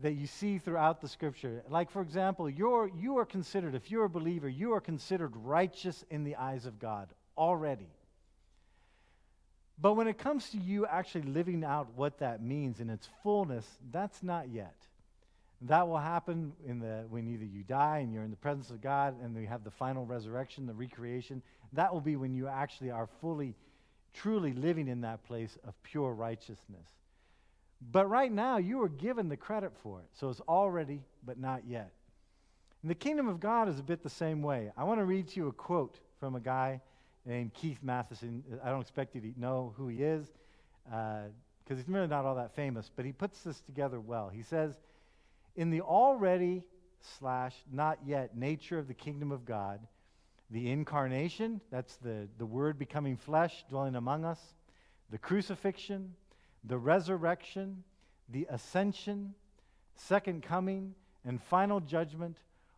that 0.01 0.13
you 0.13 0.27
see 0.27 0.59
throughout 0.59 1.01
the 1.01 1.07
scripture. 1.07 1.63
Like, 1.69 1.91
for 1.91 2.01
example, 2.01 2.49
you're, 2.49 2.89
you 2.97 3.17
are 3.17 3.25
considered, 3.25 3.75
if 3.75 3.91
you're 3.91 4.05
a 4.05 4.09
believer, 4.09 4.47
you 4.47 4.73
are 4.73 4.81
considered 4.81 5.35
righteous 5.35 6.05
in 6.09 6.23
the 6.23 6.35
eyes 6.35 6.65
of 6.65 6.79
God 6.79 7.09
already. 7.37 7.89
But 9.81 9.93
when 9.93 10.07
it 10.07 10.17
comes 10.17 10.49
to 10.51 10.57
you 10.57 10.85
actually 10.85 11.23
living 11.23 11.63
out 11.63 11.87
what 11.95 12.19
that 12.19 12.41
means 12.41 12.79
in 12.79 12.89
its 12.89 13.07
fullness, 13.23 13.65
that's 13.91 14.21
not 14.23 14.49
yet. 14.49 14.75
That 15.63 15.87
will 15.87 15.97
happen 15.97 16.53
in 16.65 16.79
the, 16.79 17.05
when 17.09 17.27
either 17.27 17.45
you 17.45 17.63
die 17.63 17.99
and 17.99 18.13
you're 18.13 18.23
in 18.23 18.29
the 18.29 18.37
presence 18.37 18.69
of 18.69 18.81
God 18.81 19.15
and 19.21 19.35
we 19.35 19.45
have 19.45 19.63
the 19.63 19.71
final 19.71 20.05
resurrection, 20.05 20.65
the 20.65 20.73
recreation. 20.73 21.41
That 21.73 21.93
will 21.93 22.01
be 22.01 22.15
when 22.15 22.33
you 22.33 22.47
actually 22.47 22.91
are 22.91 23.07
fully, 23.19 23.55
truly 24.13 24.53
living 24.53 24.87
in 24.87 25.01
that 25.01 25.23
place 25.23 25.57
of 25.67 25.81
pure 25.83 26.13
righteousness. 26.13 26.87
But 27.91 28.09
right 28.09 28.31
now, 28.31 28.57
you 28.57 28.81
are 28.83 28.89
given 28.89 29.29
the 29.29 29.37
credit 29.37 29.71
for 29.81 29.99
it. 29.99 30.07
So 30.13 30.29
it's 30.29 30.41
already, 30.41 31.01
but 31.25 31.39
not 31.39 31.61
yet. 31.67 31.91
And 32.81 32.91
the 32.91 32.95
kingdom 32.95 33.27
of 33.27 33.39
God 33.39 33.69
is 33.69 33.79
a 33.79 33.83
bit 33.83 34.03
the 34.03 34.09
same 34.09 34.41
way. 34.41 34.71
I 34.77 34.83
want 34.83 34.99
to 34.99 35.05
read 35.05 35.27
to 35.29 35.39
you 35.39 35.47
a 35.47 35.53
quote 35.53 35.99
from 36.19 36.35
a 36.35 36.39
guy 36.39 36.81
named 37.25 37.53
Keith 37.53 37.79
Mathison. 37.85 38.41
I 38.63 38.69
don't 38.69 38.81
expect 38.81 39.15
you 39.15 39.21
to 39.21 39.39
know 39.39 39.73
who 39.77 39.87
he 39.87 40.03
is 40.03 40.27
because 40.85 41.31
uh, 41.71 41.75
he's 41.75 41.87
really 41.87 42.07
not 42.07 42.25
all 42.25 42.35
that 42.35 42.55
famous, 42.55 42.89
but 42.95 43.05
he 43.05 43.11
puts 43.11 43.41
this 43.41 43.59
together 43.61 43.99
well. 43.99 44.29
He 44.29 44.43
says, 44.43 44.77
In 45.55 45.69
the 45.69 45.81
already 45.81 46.63
slash 47.19 47.55
not 47.71 47.99
yet 48.05 48.35
nature 48.35 48.79
of 48.79 48.87
the 48.87 48.93
kingdom 48.93 49.31
of 49.31 49.45
God, 49.45 49.79
the 50.49 50.71
incarnation, 50.71 51.61
that's 51.71 51.95
the, 51.97 52.27
the 52.37 52.45
word 52.45 52.79
becoming 52.79 53.17
flesh, 53.17 53.65
dwelling 53.69 53.95
among 53.95 54.25
us, 54.25 54.39
the 55.11 55.17
crucifixion, 55.17 56.15
the 56.63 56.77
resurrection, 56.77 57.83
the 58.29 58.47
ascension, 58.49 59.33
second 59.95 60.43
coming, 60.43 60.95
and 61.25 61.41
final 61.41 61.79
judgment 61.79 62.37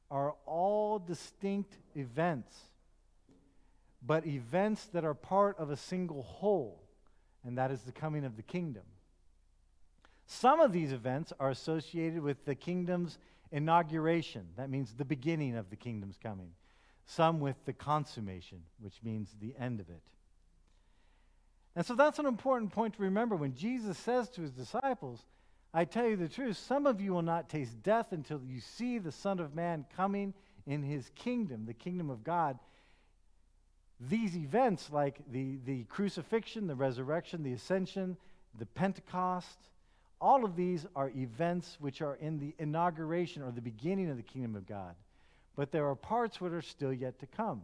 are 0.09 0.35
all 0.45 0.99
distinct 0.99 1.77
events. 1.95 2.55
but 4.01 4.25
events 4.25 4.85
that 4.93 5.05
are 5.05 5.13
part 5.13 5.57
of 5.59 5.69
a 5.69 5.77
single 5.77 6.23
whole, 6.23 6.81
and 7.45 7.57
that 7.57 7.71
is 7.71 7.81
the 7.81 7.91
coming 7.91 8.25
of 8.25 8.35
the 8.35 8.41
kingdom. 8.41 8.83
Some 10.25 10.59
of 10.59 10.71
these 10.71 10.91
events 10.91 11.33
are 11.39 11.49
associated 11.49 12.21
with 12.21 12.45
the 12.45 12.55
kingdom's 12.55 13.17
inauguration. 13.51 14.47
That 14.57 14.69
means 14.69 14.93
the 14.93 15.05
beginning 15.05 15.55
of 15.55 15.69
the 15.69 15.75
kingdom's 15.75 16.17
coming. 16.17 16.51
Some 17.05 17.39
with 17.39 17.57
the 17.65 17.73
consummation, 17.73 18.61
which 18.79 18.95
means 19.03 19.35
the 19.39 19.53
end 19.59 19.79
of 19.79 19.89
it. 19.89 20.01
And 21.75 21.85
so 21.85 21.95
that's 21.95 22.19
an 22.19 22.25
important 22.25 22.71
point 22.71 22.95
to 22.95 23.01
remember 23.01 23.35
when 23.35 23.55
Jesus 23.55 23.97
says 23.97 24.29
to 24.29 24.41
his 24.41 24.51
disciples, 24.51 25.25
I 25.73 25.85
tell 25.85 26.05
you 26.05 26.17
the 26.17 26.27
truth, 26.27 26.57
some 26.57 26.85
of 26.85 26.99
you 26.99 27.13
will 27.13 27.21
not 27.21 27.49
taste 27.49 27.81
death 27.81 28.11
until 28.11 28.41
you 28.45 28.59
see 28.59 28.97
the 28.97 29.11
Son 29.11 29.39
of 29.39 29.55
Man 29.55 29.85
coming 29.95 30.33
in 30.67 30.83
his 30.83 31.09
kingdom, 31.15 31.65
the 31.65 31.73
kingdom 31.73 32.09
of 32.09 32.23
God. 32.23 32.59
These 33.99 34.35
events, 34.35 34.89
like 34.91 35.19
the, 35.31 35.59
the 35.65 35.83
crucifixion, 35.85 36.67
the 36.67 36.75
resurrection, 36.75 37.43
the 37.43 37.53
ascension, 37.53 38.17
the 38.57 38.65
Pentecost, 38.65 39.69
all 40.19 40.43
of 40.43 40.55
these 40.55 40.85
are 40.95 41.09
events 41.15 41.77
which 41.79 42.01
are 42.01 42.15
in 42.15 42.37
the 42.37 42.53
inauguration 42.59 43.41
or 43.41 43.51
the 43.51 43.61
beginning 43.61 44.09
of 44.09 44.17
the 44.17 44.23
kingdom 44.23 44.55
of 44.55 44.67
God. 44.67 44.95
But 45.55 45.71
there 45.71 45.87
are 45.87 45.95
parts 45.95 46.37
that 46.39 46.53
are 46.53 46.61
still 46.61 46.93
yet 46.93 47.19
to 47.19 47.27
come. 47.27 47.63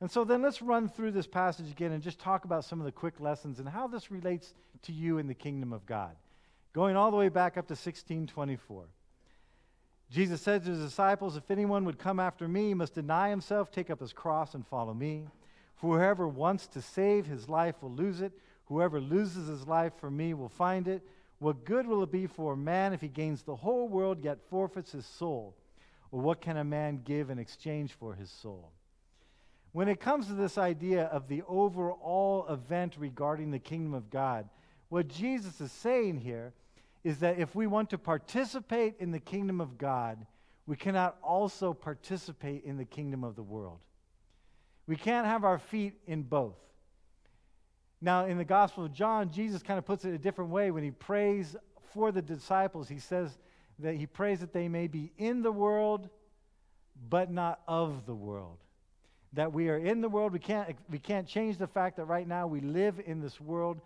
And 0.00 0.10
so 0.10 0.24
then 0.24 0.42
let's 0.42 0.60
run 0.60 0.88
through 0.88 1.12
this 1.12 1.26
passage 1.26 1.70
again 1.70 1.92
and 1.92 2.02
just 2.02 2.18
talk 2.18 2.44
about 2.44 2.64
some 2.64 2.80
of 2.80 2.86
the 2.86 2.92
quick 2.92 3.20
lessons 3.20 3.60
and 3.60 3.68
how 3.68 3.86
this 3.86 4.10
relates 4.10 4.52
to 4.82 4.92
you 4.92 5.18
in 5.18 5.28
the 5.28 5.34
kingdom 5.34 5.72
of 5.72 5.86
God. 5.86 6.16
Going 6.72 6.96
all 6.96 7.10
the 7.10 7.16
way 7.16 7.28
back 7.28 7.52
up 7.52 7.68
to 7.68 7.74
1624. 7.74 8.84
Jesus 10.10 10.42
said 10.42 10.64
to 10.64 10.70
his 10.70 10.80
disciples, 10.80 11.36
If 11.36 11.50
anyone 11.50 11.84
would 11.84 11.98
come 11.98 12.20
after 12.20 12.48
me, 12.48 12.68
he 12.68 12.74
must 12.74 12.94
deny 12.94 13.30
himself, 13.30 13.70
take 13.70 13.90
up 13.90 14.00
his 14.00 14.12
cross, 14.12 14.54
and 14.54 14.66
follow 14.66 14.92
me. 14.92 15.26
For 15.76 15.98
whoever 15.98 16.28
wants 16.28 16.66
to 16.68 16.82
save 16.82 17.26
his 17.26 17.48
life 17.48 17.76
will 17.80 17.92
lose 17.92 18.20
it. 18.20 18.32
Whoever 18.66 19.00
loses 19.00 19.48
his 19.48 19.66
life 19.66 19.92
for 19.98 20.10
me 20.10 20.34
will 20.34 20.48
find 20.48 20.88
it. 20.88 21.02
What 21.38 21.64
good 21.64 21.86
will 21.86 22.02
it 22.02 22.10
be 22.12 22.26
for 22.26 22.52
a 22.52 22.56
man 22.56 22.92
if 22.92 23.00
he 23.00 23.08
gains 23.08 23.42
the 23.42 23.56
whole 23.56 23.88
world 23.88 24.22
yet 24.22 24.38
forfeits 24.48 24.92
his 24.92 25.06
soul? 25.06 25.54
What 26.20 26.42
can 26.42 26.58
a 26.58 26.64
man 26.64 27.00
give 27.04 27.30
in 27.30 27.38
exchange 27.38 27.94
for 27.94 28.14
his 28.14 28.30
soul? 28.30 28.70
When 29.72 29.88
it 29.88 29.98
comes 29.98 30.26
to 30.26 30.34
this 30.34 30.58
idea 30.58 31.04
of 31.04 31.26
the 31.26 31.42
overall 31.48 32.46
event 32.50 32.96
regarding 32.98 33.50
the 33.50 33.58
kingdom 33.58 33.94
of 33.94 34.10
God, 34.10 34.46
what 34.90 35.08
Jesus 35.08 35.58
is 35.62 35.72
saying 35.72 36.18
here 36.18 36.52
is 37.02 37.20
that 37.20 37.38
if 37.38 37.54
we 37.54 37.66
want 37.66 37.88
to 37.90 37.98
participate 37.98 38.96
in 38.98 39.10
the 39.10 39.18
kingdom 39.18 39.58
of 39.58 39.78
God, 39.78 40.26
we 40.66 40.76
cannot 40.76 41.16
also 41.22 41.72
participate 41.72 42.62
in 42.64 42.76
the 42.76 42.84
kingdom 42.84 43.24
of 43.24 43.34
the 43.34 43.42
world. 43.42 43.78
We 44.86 44.96
can't 44.96 45.26
have 45.26 45.44
our 45.44 45.58
feet 45.58 45.94
in 46.06 46.24
both. 46.24 46.58
Now, 48.02 48.26
in 48.26 48.36
the 48.36 48.44
Gospel 48.44 48.84
of 48.84 48.92
John, 48.92 49.32
Jesus 49.32 49.62
kind 49.62 49.78
of 49.78 49.86
puts 49.86 50.04
it 50.04 50.12
a 50.12 50.18
different 50.18 50.50
way. 50.50 50.70
When 50.70 50.84
he 50.84 50.90
prays 50.90 51.56
for 51.94 52.12
the 52.12 52.20
disciples, 52.20 52.86
he 52.86 52.98
says 52.98 53.38
that 53.82 53.96
he 53.96 54.06
prays 54.06 54.40
that 54.40 54.52
they 54.52 54.68
may 54.68 54.86
be 54.86 55.12
in 55.18 55.42
the 55.42 55.52
world, 55.52 56.08
but 57.08 57.30
not 57.30 57.60
of 57.68 58.06
the 58.06 58.14
world. 58.14 58.58
That 59.34 59.52
we 59.52 59.68
are 59.68 59.78
in 59.78 60.00
the 60.00 60.08
world. 60.08 60.32
We 60.32 60.38
can't, 60.38 60.76
we 60.90 60.98
can't 60.98 61.26
change 61.26 61.56
the 61.56 61.66
fact 61.66 61.96
that 61.96 62.04
right 62.04 62.26
now 62.26 62.46
we 62.46 62.60
live 62.60 63.00
in 63.04 63.20
this 63.20 63.40
world 63.40 63.80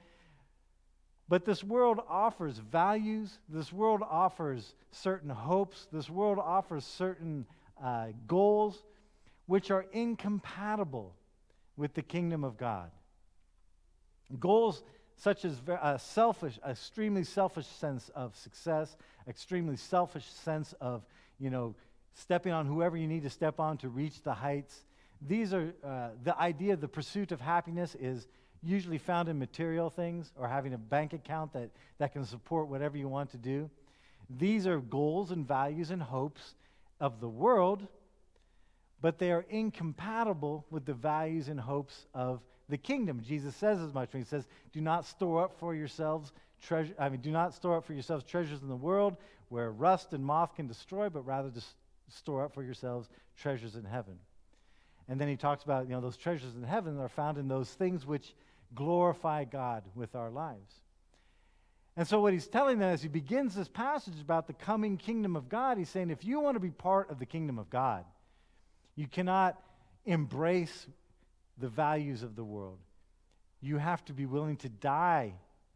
but 1.29 1.45
this 1.45 1.65
world 1.65 2.01
offers 2.09 2.59
values, 2.59 3.39
this 3.49 3.73
world 3.73 4.03
offers 4.09 4.75
certain 4.93 5.31
hopes, 5.31 5.89
this 5.93 6.09
world 6.09 6.39
offers 6.39 6.85
certain 6.85 7.47
uh, 7.83 8.09
goals 8.29 8.83
which 9.47 9.71
are 9.71 9.87
incompatible 9.93 11.15
with 11.77 11.95
the 11.95 12.03
kingdom 12.03 12.45
of 12.45 12.57
God. 12.57 12.91
Goals 14.39 14.83
such 15.17 15.45
as 15.45 15.61
a 15.83 15.99
selfish, 15.99 16.59
extremely 16.69 17.25
selfish 17.25 17.67
sense 17.67 18.11
of 18.15 18.37
success, 18.37 18.97
extremely 19.27 19.77
selfish 19.77 20.27
sense 20.27 20.75
of, 20.81 21.05
you 21.39 21.51
know, 21.51 21.75
stepping 22.15 22.53
on 22.53 22.67
whoever 22.67 22.97
you 22.97 23.07
need 23.07 23.23
to 23.23 23.31
step 23.31 23.59
on 23.59 23.79
to 23.79 23.89
reach 23.89 24.23
the 24.23 24.35
heights. 24.35 24.85
These 25.27 25.55
are 25.55 25.73
uh, 25.85 26.09
the 26.23 26.39
idea 26.39 26.75
of 26.75 26.81
the 26.81 26.89
pursuit 26.89 27.33
of 27.33 27.41
happiness 27.41 27.95
is 27.99 28.27
usually 28.63 28.99
found 28.99 29.29
in 29.29 29.39
material 29.39 29.89
things 29.91 30.33
or 30.37 30.49
having 30.49 30.75
a 30.75 30.79
bank 30.79 31.13
account 31.13 31.53
that, 31.53 31.71
that 31.99 32.13
can 32.13 32.25
support 32.25 32.69
whatever 32.69 32.97
you 32.97 33.09
want 33.09 33.31
to 33.31 33.37
do. 33.37 33.71
These 34.29 34.67
are 34.67 34.81
goals 34.81 35.31
and 35.31 35.47
values 35.47 35.91
and 35.91 36.03
hopes 36.03 36.55
of 37.01 37.21
the 37.21 37.29
world, 37.29 37.87
but 39.01 39.19
they 39.19 39.31
are 39.31 39.45
incompatible 39.49 40.67
with 40.71 40.85
the 40.85 40.95
values 40.95 41.49
and 41.49 41.61
hopes 41.61 42.07
of 42.13 42.41
the 42.69 42.79
kingdom. 42.79 43.23
Jesus 43.23 43.55
says 43.57 43.81
as 43.81 43.93
much 43.93 44.13
when 44.13 44.23
he 44.23 44.29
says, 44.29 44.47
Do 44.73 44.81
not 44.81 45.07
store 45.07 45.45
up 45.45 45.59
for 45.59 45.75
yourselves 45.75 46.33
treasure 46.63 46.95
I 46.99 47.09
mean, 47.09 47.21
do 47.21 47.31
not 47.31 47.55
store 47.55 47.77
up 47.77 47.85
for 47.85 47.93
yourselves 47.93 48.25
treasures 48.25 48.63
in 48.63 48.69
the 48.69 48.77
world 48.77 49.17
where 49.49 49.71
rust 49.71 50.13
and 50.13 50.25
moth 50.25 50.55
can 50.57 50.67
destroy, 50.67 51.09
but 51.09 51.27
rather 51.27 51.51
just 51.51 51.69
store 52.09 52.45
up 52.45 52.55
for 52.55 52.63
yourselves 52.63 53.09
treasures 53.37 53.77
in 53.77 53.85
heaven. 53.85 54.19
And 55.09 55.21
then 55.21 55.29
he 55.29 55.37
talks 55.37 55.63
about, 55.63 55.87
you 55.87 55.93
know, 55.93 56.01
those 56.01 56.17
treasures 56.17 56.57
in 56.57 56.65
heaven 56.65 56.99
are 56.99 57.09
found 57.09 57.39
in 57.39 57.47
those 57.47 57.71
things 57.71 58.05
which 58.05 58.35
glorify 58.75 59.45
God 59.45 59.85
with 59.95 60.17
our 60.17 60.31
lives. 60.31 60.75
And 61.97 62.07
so, 62.07 62.21
what 62.21 62.33
he's 62.33 62.49
telling 62.49 62.79
them 62.79 62.93
as 62.93 63.03
he 63.03 63.09
begins 63.09 63.55
this 63.55 63.69
passage 63.69 64.21
about 64.21 64.47
the 64.47 64.53
coming 64.53 64.97
kingdom 64.99 65.35
of 65.35 65.49
God, 65.49 65.79
he's 65.79 65.89
saying 65.89 66.11
if 66.11 66.25
you 66.25 66.41
want 66.41 66.57
to 66.57 66.61
be 66.61 66.71
part 66.71 67.11
of 67.11 67.19
the 67.19 67.25
kingdom 67.25 67.59
of 67.59 67.71
God, 67.71 68.05
you 68.97 69.07
cannot 69.07 69.61
embrace 70.05 70.87
the 71.59 71.69
values 71.69 72.23
of 72.23 72.37
the 72.37 72.45
world. 72.45 72.79
You 73.61 73.79
have 73.79 74.05
to 74.07 74.13
be 74.13 74.27
willing 74.27 74.57
to 74.59 74.69
die 74.69 75.35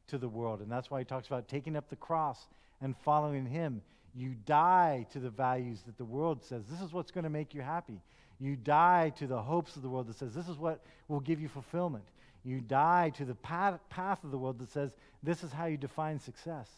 to 0.08 0.18
the 0.18 0.28
world. 0.28 0.60
And 0.60 0.70
that's 0.70 0.90
why 0.90 1.00
he 1.00 1.04
talks 1.04 1.26
about 1.26 1.48
taking 1.48 1.76
up 1.76 1.88
the 1.88 1.96
cross 1.96 2.48
and 2.80 2.96
following 3.04 3.46
him. 3.46 3.82
You 4.14 4.34
die 4.44 5.06
to 5.12 5.20
the 5.20 5.30
values 5.30 5.82
that 5.86 5.96
the 5.96 6.04
world 6.04 6.44
says 6.44 6.64
this 6.68 6.80
is 6.80 6.92
what's 6.92 7.10
going 7.10 7.24
to 7.24 7.30
make 7.30 7.54
you 7.54 7.62
happy. 7.62 8.00
You 8.38 8.56
die 8.56 9.12
to 9.18 9.26
the 9.26 9.40
hopes 9.40 9.76
of 9.76 9.82
the 9.82 9.88
world 9.88 10.08
that 10.08 10.18
says 10.18 10.34
this 10.34 10.48
is 10.48 10.56
what 10.56 10.82
will 11.08 11.20
give 11.20 11.40
you 11.40 11.48
fulfillment. 11.48 12.04
You 12.42 12.60
die 12.60 13.10
to 13.16 13.24
the 13.24 13.34
path, 13.34 13.78
path 13.88 14.24
of 14.24 14.30
the 14.30 14.38
world 14.38 14.58
that 14.58 14.70
says 14.70 14.90
this 15.22 15.44
is 15.44 15.52
how 15.52 15.66
you 15.66 15.76
define 15.76 16.18
success. 16.18 16.68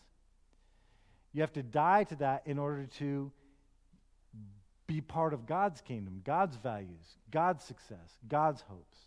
You 1.33 1.41
have 1.41 1.53
to 1.55 1.63
die 1.63 2.05
to 2.05 2.17
that 2.17 2.43
in 2.47 2.59
order 2.59 2.87
to 2.99 3.31
be 4.93 5.01
part 5.01 5.33
of 5.33 5.47
God's 5.47 5.81
kingdom, 5.81 6.21
God's 6.25 6.57
values, 6.57 7.17
God's 7.31 7.65
success, 7.65 8.19
God's 8.29 8.61
hopes. 8.63 8.99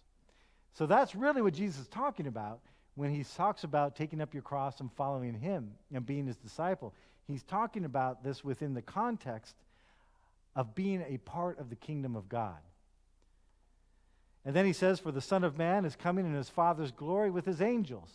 So 0.73 0.85
that's 0.85 1.15
really 1.15 1.41
what 1.41 1.53
Jesus 1.53 1.81
is 1.81 1.87
talking 1.87 2.27
about 2.27 2.59
when 2.95 3.13
he 3.13 3.23
talks 3.23 3.63
about 3.63 3.95
taking 3.95 4.21
up 4.21 4.33
your 4.33 4.41
cross 4.41 4.79
and 4.79 4.91
following 4.93 5.33
him 5.33 5.71
and 5.93 6.05
being 6.05 6.25
his 6.25 6.37
disciple. 6.37 6.93
He's 7.27 7.43
talking 7.43 7.85
about 7.85 8.23
this 8.23 8.43
within 8.43 8.73
the 8.73 8.81
context 8.81 9.55
of 10.55 10.73
being 10.73 11.03
a 11.07 11.17
part 11.17 11.59
of 11.59 11.69
the 11.69 11.75
kingdom 11.75 12.15
of 12.15 12.29
God. 12.29 12.57
And 14.43 14.55
then 14.55 14.65
he 14.65 14.73
says, 14.73 14.99
For 14.99 15.11
the 15.11 15.21
Son 15.21 15.43
of 15.43 15.57
Man 15.57 15.85
is 15.85 15.95
coming 15.95 16.25
in 16.25 16.33
his 16.33 16.49
Father's 16.49 16.91
glory 16.91 17.29
with 17.29 17.45
his 17.45 17.61
angels, 17.61 18.09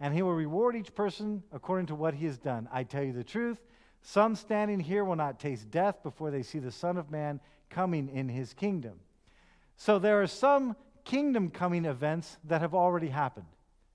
and 0.00 0.14
he 0.14 0.22
will 0.22 0.34
reward 0.34 0.76
each 0.76 0.94
person 0.94 1.42
according 1.52 1.86
to 1.86 1.94
what 1.94 2.14
he 2.14 2.26
has 2.26 2.38
done. 2.38 2.68
I 2.72 2.84
tell 2.84 3.02
you 3.02 3.12
the 3.12 3.24
truth, 3.24 3.58
some 4.02 4.36
standing 4.36 4.80
here 4.80 5.04
will 5.04 5.16
not 5.16 5.38
taste 5.38 5.70
death 5.70 6.02
before 6.02 6.30
they 6.30 6.42
see 6.42 6.58
the 6.58 6.72
Son 6.72 6.96
of 6.96 7.10
Man 7.10 7.40
coming 7.70 8.08
in 8.08 8.28
his 8.28 8.54
kingdom. 8.54 8.94
So 9.76 9.98
there 9.98 10.22
are 10.22 10.26
some 10.26 10.76
kingdom 11.04 11.50
coming 11.50 11.84
events 11.84 12.36
that 12.44 12.60
have 12.60 12.74
already 12.74 13.08
happened. 13.08 13.46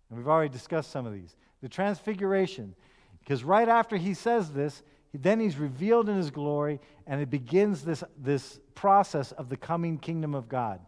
And 0.10 0.18
we've 0.18 0.28
already 0.28 0.52
discussed 0.52 0.92
some 0.92 1.06
of 1.06 1.14
these. 1.14 1.36
The 1.62 1.70
transfiguration, 1.70 2.76
because 3.20 3.44
right 3.44 3.68
after 3.68 3.98
he 3.98 4.14
says 4.14 4.52
this, 4.52 4.84
then 5.14 5.40
he's 5.40 5.58
revealed 5.58 6.10
in 6.10 6.18
his 6.18 6.32
glory, 6.32 6.80
and 7.06 7.22
it 7.22 7.30
begins 7.30 7.84
this, 7.84 8.04
this 8.18 8.60
process 8.74 9.32
of 9.34 9.50
the 9.50 9.58
coming 9.58 9.98
kingdom 9.98 10.34
of 10.34 10.50
God. 10.50 10.80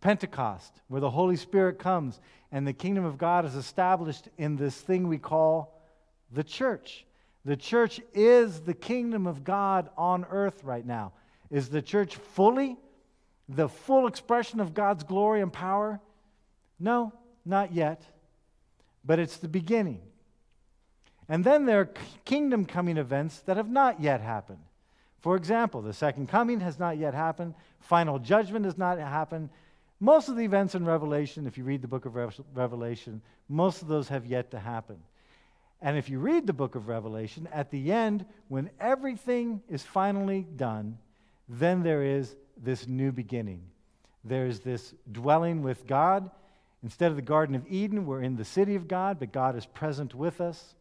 Pentecost, 0.00 0.80
where 0.86 1.00
the 1.00 1.10
Holy 1.10 1.36
Spirit 1.36 1.78
comes 1.78 2.20
and 2.52 2.66
the 2.66 2.72
kingdom 2.72 3.04
of 3.04 3.18
God 3.18 3.44
is 3.44 3.56
established 3.56 4.28
in 4.38 4.56
this 4.56 4.80
thing 4.80 5.08
we 5.08 5.18
call 5.18 5.82
the 6.30 6.44
church. 6.44 7.04
The 7.48 7.56
church 7.56 7.98
is 8.12 8.60
the 8.60 8.74
kingdom 8.74 9.26
of 9.26 9.42
God 9.42 9.88
on 9.96 10.26
earth 10.30 10.62
right 10.64 10.84
now. 10.84 11.12
Is 11.50 11.70
the 11.70 11.80
church 11.80 12.16
fully 12.16 12.76
the 13.48 13.70
full 13.70 14.06
expression 14.06 14.60
of 14.60 14.74
God's 14.74 15.02
glory 15.02 15.40
and 15.40 15.50
power? 15.50 15.98
No, 16.78 17.10
not 17.46 17.72
yet. 17.72 18.02
But 19.02 19.18
it's 19.18 19.38
the 19.38 19.48
beginning. 19.48 20.02
And 21.26 21.42
then 21.42 21.64
there 21.64 21.80
are 21.80 21.90
kingdom 22.26 22.66
coming 22.66 22.98
events 22.98 23.38
that 23.46 23.56
have 23.56 23.70
not 23.70 23.98
yet 23.98 24.20
happened. 24.20 24.60
For 25.20 25.34
example, 25.34 25.80
the 25.80 25.94
second 25.94 26.28
coming 26.28 26.60
has 26.60 26.78
not 26.78 26.98
yet 26.98 27.14
happened, 27.14 27.54
final 27.80 28.18
judgment 28.18 28.66
has 28.66 28.76
not 28.76 28.98
happened, 28.98 29.48
most 30.00 30.28
of 30.28 30.36
the 30.36 30.44
events 30.44 30.74
in 30.74 30.84
Revelation, 30.84 31.46
if 31.46 31.56
you 31.56 31.64
read 31.64 31.80
the 31.80 31.88
book 31.88 32.04
of 32.04 32.14
Revelation, 32.54 33.22
most 33.48 33.80
of 33.80 33.88
those 33.88 34.08
have 34.08 34.26
yet 34.26 34.50
to 34.50 34.58
happen. 34.58 34.98
And 35.80 35.96
if 35.96 36.08
you 36.10 36.18
read 36.18 36.46
the 36.46 36.52
book 36.52 36.74
of 36.74 36.88
Revelation, 36.88 37.48
at 37.52 37.70
the 37.70 37.92
end, 37.92 38.26
when 38.48 38.70
everything 38.80 39.62
is 39.68 39.82
finally 39.82 40.46
done, 40.56 40.98
then 41.48 41.82
there 41.82 42.02
is 42.02 42.34
this 42.56 42.88
new 42.88 43.12
beginning. 43.12 43.62
There's 44.24 44.60
this 44.60 44.94
dwelling 45.10 45.62
with 45.62 45.86
God. 45.86 46.30
Instead 46.82 47.10
of 47.10 47.16
the 47.16 47.22
Garden 47.22 47.54
of 47.54 47.64
Eden, 47.68 48.06
we're 48.06 48.22
in 48.22 48.36
the 48.36 48.44
city 48.44 48.74
of 48.74 48.88
God, 48.88 49.18
but 49.18 49.32
God 49.32 49.56
is 49.56 49.66
present 49.66 50.14
with 50.14 50.40
us. 50.40 50.74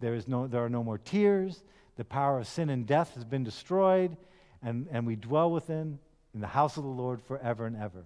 There, 0.00 0.14
is 0.14 0.28
no, 0.28 0.46
there 0.46 0.64
are 0.64 0.68
no 0.68 0.84
more 0.84 0.98
tears. 0.98 1.62
The 1.96 2.04
power 2.04 2.38
of 2.38 2.46
sin 2.46 2.70
and 2.70 2.86
death 2.86 3.14
has 3.14 3.24
been 3.24 3.44
destroyed, 3.44 4.16
and, 4.62 4.86
and 4.90 5.06
we 5.06 5.16
dwell 5.16 5.50
within 5.50 5.98
in 6.34 6.40
the 6.40 6.46
house 6.46 6.76
of 6.76 6.84
the 6.84 6.88
Lord 6.88 7.20
forever 7.22 7.66
and 7.66 7.76
ever. 7.76 8.04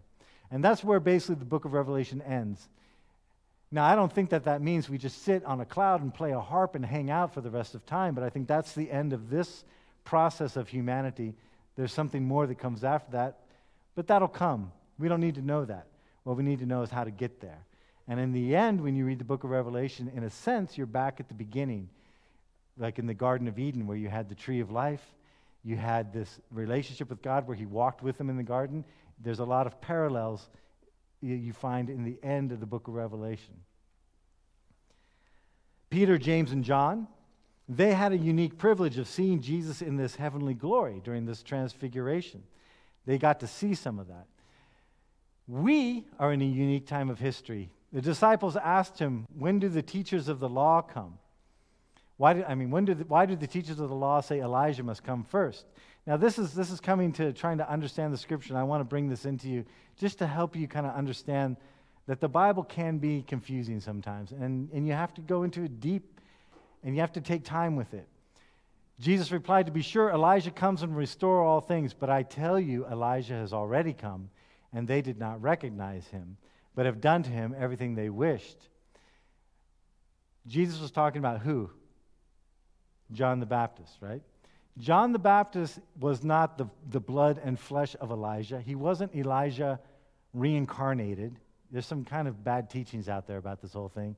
And 0.50 0.64
that's 0.64 0.84
where 0.84 1.00
basically 1.00 1.36
the 1.36 1.44
book 1.44 1.64
of 1.64 1.72
Revelation 1.72 2.22
ends. 2.22 2.68
Now, 3.72 3.84
I 3.84 3.94
don't 3.94 4.12
think 4.12 4.30
that 4.30 4.44
that 4.44 4.62
means 4.62 4.88
we 4.88 4.98
just 4.98 5.22
sit 5.22 5.44
on 5.44 5.60
a 5.60 5.64
cloud 5.64 6.02
and 6.02 6.12
play 6.12 6.32
a 6.32 6.40
harp 6.40 6.74
and 6.74 6.84
hang 6.84 7.08
out 7.08 7.32
for 7.32 7.40
the 7.40 7.50
rest 7.50 7.74
of 7.74 7.86
time, 7.86 8.14
but 8.14 8.24
I 8.24 8.30
think 8.30 8.48
that's 8.48 8.72
the 8.72 8.90
end 8.90 9.12
of 9.12 9.30
this 9.30 9.64
process 10.04 10.56
of 10.56 10.68
humanity. 10.68 11.34
There's 11.76 11.92
something 11.92 12.24
more 12.24 12.46
that 12.48 12.56
comes 12.56 12.82
after 12.82 13.12
that, 13.12 13.38
but 13.94 14.08
that'll 14.08 14.28
come. 14.28 14.72
We 14.98 15.08
don't 15.08 15.20
need 15.20 15.36
to 15.36 15.42
know 15.42 15.64
that. 15.64 15.86
What 16.24 16.36
we 16.36 16.42
need 16.42 16.58
to 16.58 16.66
know 16.66 16.82
is 16.82 16.90
how 16.90 17.04
to 17.04 17.12
get 17.12 17.40
there. 17.40 17.64
And 18.08 18.18
in 18.18 18.32
the 18.32 18.56
end, 18.56 18.80
when 18.80 18.96
you 18.96 19.04
read 19.06 19.20
the 19.20 19.24
book 19.24 19.44
of 19.44 19.50
Revelation, 19.50 20.10
in 20.16 20.24
a 20.24 20.30
sense, 20.30 20.76
you're 20.76 20.86
back 20.86 21.20
at 21.20 21.28
the 21.28 21.34
beginning, 21.34 21.88
like 22.76 22.98
in 22.98 23.06
the 23.06 23.14
Garden 23.14 23.46
of 23.46 23.58
Eden, 23.58 23.86
where 23.86 23.96
you 23.96 24.08
had 24.08 24.28
the 24.28 24.34
tree 24.34 24.58
of 24.58 24.72
life, 24.72 25.02
you 25.62 25.76
had 25.76 26.12
this 26.12 26.40
relationship 26.50 27.08
with 27.08 27.22
God 27.22 27.46
where 27.46 27.56
He 27.56 27.66
walked 27.66 28.02
with 28.02 28.18
them 28.18 28.30
in 28.30 28.36
the 28.36 28.42
garden. 28.42 28.84
There's 29.22 29.38
a 29.38 29.44
lot 29.44 29.66
of 29.68 29.80
parallels 29.80 30.48
you 31.20 31.52
find 31.52 31.90
in 31.90 32.04
the 32.04 32.18
end 32.22 32.52
of 32.52 32.60
the 32.60 32.66
book 32.66 32.88
of 32.88 32.94
Revelation. 32.94 33.54
Peter, 35.90 36.18
James, 36.18 36.52
and 36.52 36.64
John, 36.64 37.08
they 37.68 37.92
had 37.92 38.12
a 38.12 38.16
unique 38.16 38.58
privilege 38.58 38.98
of 38.98 39.08
seeing 39.08 39.40
Jesus 39.40 39.82
in 39.82 39.96
this 39.96 40.16
heavenly 40.16 40.54
glory 40.54 41.00
during 41.04 41.26
this 41.26 41.42
transfiguration. 41.42 42.42
They 43.06 43.18
got 43.18 43.40
to 43.40 43.46
see 43.46 43.74
some 43.74 43.98
of 43.98 44.08
that. 44.08 44.26
We 45.46 46.06
are 46.18 46.32
in 46.32 46.42
a 46.42 46.46
unique 46.46 46.86
time 46.86 47.10
of 47.10 47.18
history. 47.18 47.70
The 47.92 48.00
disciples 48.00 48.56
asked 48.56 48.98
him, 48.98 49.26
When 49.36 49.58
do 49.58 49.68
the 49.68 49.82
teachers 49.82 50.28
of 50.28 50.38
the 50.38 50.48
law 50.48 50.80
come? 50.80 51.18
Why 52.16 52.34
do, 52.34 52.44
I 52.44 52.54
mean, 52.54 52.70
when 52.70 52.84
do 52.84 52.94
the, 52.94 53.04
why 53.04 53.26
do 53.26 53.34
the 53.34 53.46
teachers 53.46 53.80
of 53.80 53.88
the 53.88 53.94
law 53.94 54.20
say 54.20 54.40
Elijah 54.40 54.82
must 54.82 55.02
come 55.02 55.24
first? 55.24 55.64
Now, 56.10 56.16
this 56.16 56.40
is, 56.40 56.52
this 56.54 56.72
is 56.72 56.80
coming 56.80 57.12
to 57.12 57.32
trying 57.32 57.58
to 57.58 57.70
understand 57.70 58.12
the 58.12 58.18
scripture, 58.18 58.52
and 58.52 58.58
I 58.58 58.64
want 58.64 58.80
to 58.80 58.84
bring 58.84 59.08
this 59.08 59.26
into 59.26 59.48
you 59.48 59.64
just 59.96 60.18
to 60.18 60.26
help 60.26 60.56
you 60.56 60.66
kind 60.66 60.84
of 60.84 60.92
understand 60.96 61.56
that 62.08 62.18
the 62.18 62.28
Bible 62.28 62.64
can 62.64 62.98
be 62.98 63.22
confusing 63.22 63.78
sometimes, 63.78 64.32
and, 64.32 64.68
and 64.72 64.88
you 64.88 64.92
have 64.92 65.14
to 65.14 65.20
go 65.20 65.44
into 65.44 65.62
it 65.62 65.78
deep, 65.78 66.20
and 66.82 66.96
you 66.96 67.00
have 67.00 67.12
to 67.12 67.20
take 67.20 67.44
time 67.44 67.76
with 67.76 67.94
it. 67.94 68.08
Jesus 68.98 69.30
replied, 69.30 69.66
To 69.66 69.72
be 69.72 69.82
sure, 69.82 70.10
Elijah 70.10 70.50
comes 70.50 70.82
and 70.82 70.96
restore 70.96 71.44
all 71.44 71.60
things, 71.60 71.94
but 71.94 72.10
I 72.10 72.24
tell 72.24 72.58
you, 72.58 72.86
Elijah 72.88 73.34
has 73.34 73.52
already 73.52 73.92
come, 73.92 74.30
and 74.72 74.88
they 74.88 75.02
did 75.02 75.16
not 75.16 75.40
recognize 75.40 76.08
him, 76.08 76.38
but 76.74 76.86
have 76.86 77.00
done 77.00 77.22
to 77.22 77.30
him 77.30 77.54
everything 77.56 77.94
they 77.94 78.10
wished. 78.10 78.58
Jesus 80.48 80.80
was 80.80 80.90
talking 80.90 81.20
about 81.20 81.42
who? 81.42 81.70
John 83.12 83.38
the 83.38 83.46
Baptist, 83.46 83.92
right? 84.00 84.22
John 84.80 85.12
the 85.12 85.18
Baptist 85.18 85.78
was 86.00 86.24
not 86.24 86.56
the, 86.56 86.66
the 86.88 87.00
blood 87.00 87.40
and 87.44 87.58
flesh 87.58 87.94
of 88.00 88.10
Elijah. 88.10 88.60
He 88.60 88.74
wasn't 88.74 89.14
Elijah 89.14 89.78
reincarnated. 90.32 91.36
There's 91.70 91.86
some 91.86 92.04
kind 92.04 92.26
of 92.26 92.42
bad 92.42 92.70
teachings 92.70 93.08
out 93.08 93.26
there 93.26 93.36
about 93.36 93.60
this 93.60 93.74
whole 93.74 93.90
thing. 93.90 94.16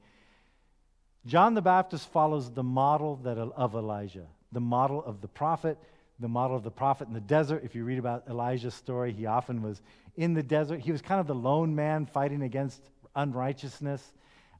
John 1.26 1.54
the 1.54 1.62
Baptist 1.62 2.10
follows 2.10 2.50
the 2.50 2.62
model 2.62 3.16
that, 3.24 3.38
of 3.38 3.74
Elijah, 3.74 4.26
the 4.52 4.60
model 4.60 5.02
of 5.04 5.20
the 5.20 5.28
prophet, 5.28 5.78
the 6.20 6.28
model 6.28 6.56
of 6.56 6.62
the 6.62 6.70
prophet 6.70 7.08
in 7.08 7.14
the 7.14 7.20
desert. 7.20 7.62
If 7.64 7.74
you 7.74 7.84
read 7.84 7.98
about 7.98 8.24
Elijah's 8.28 8.74
story, 8.74 9.12
he 9.12 9.26
often 9.26 9.62
was 9.62 9.82
in 10.16 10.34
the 10.34 10.42
desert. 10.42 10.80
He 10.80 10.92
was 10.92 11.02
kind 11.02 11.20
of 11.20 11.26
the 11.26 11.34
lone 11.34 11.74
man 11.74 12.06
fighting 12.06 12.42
against 12.42 12.80
unrighteousness. 13.16 14.12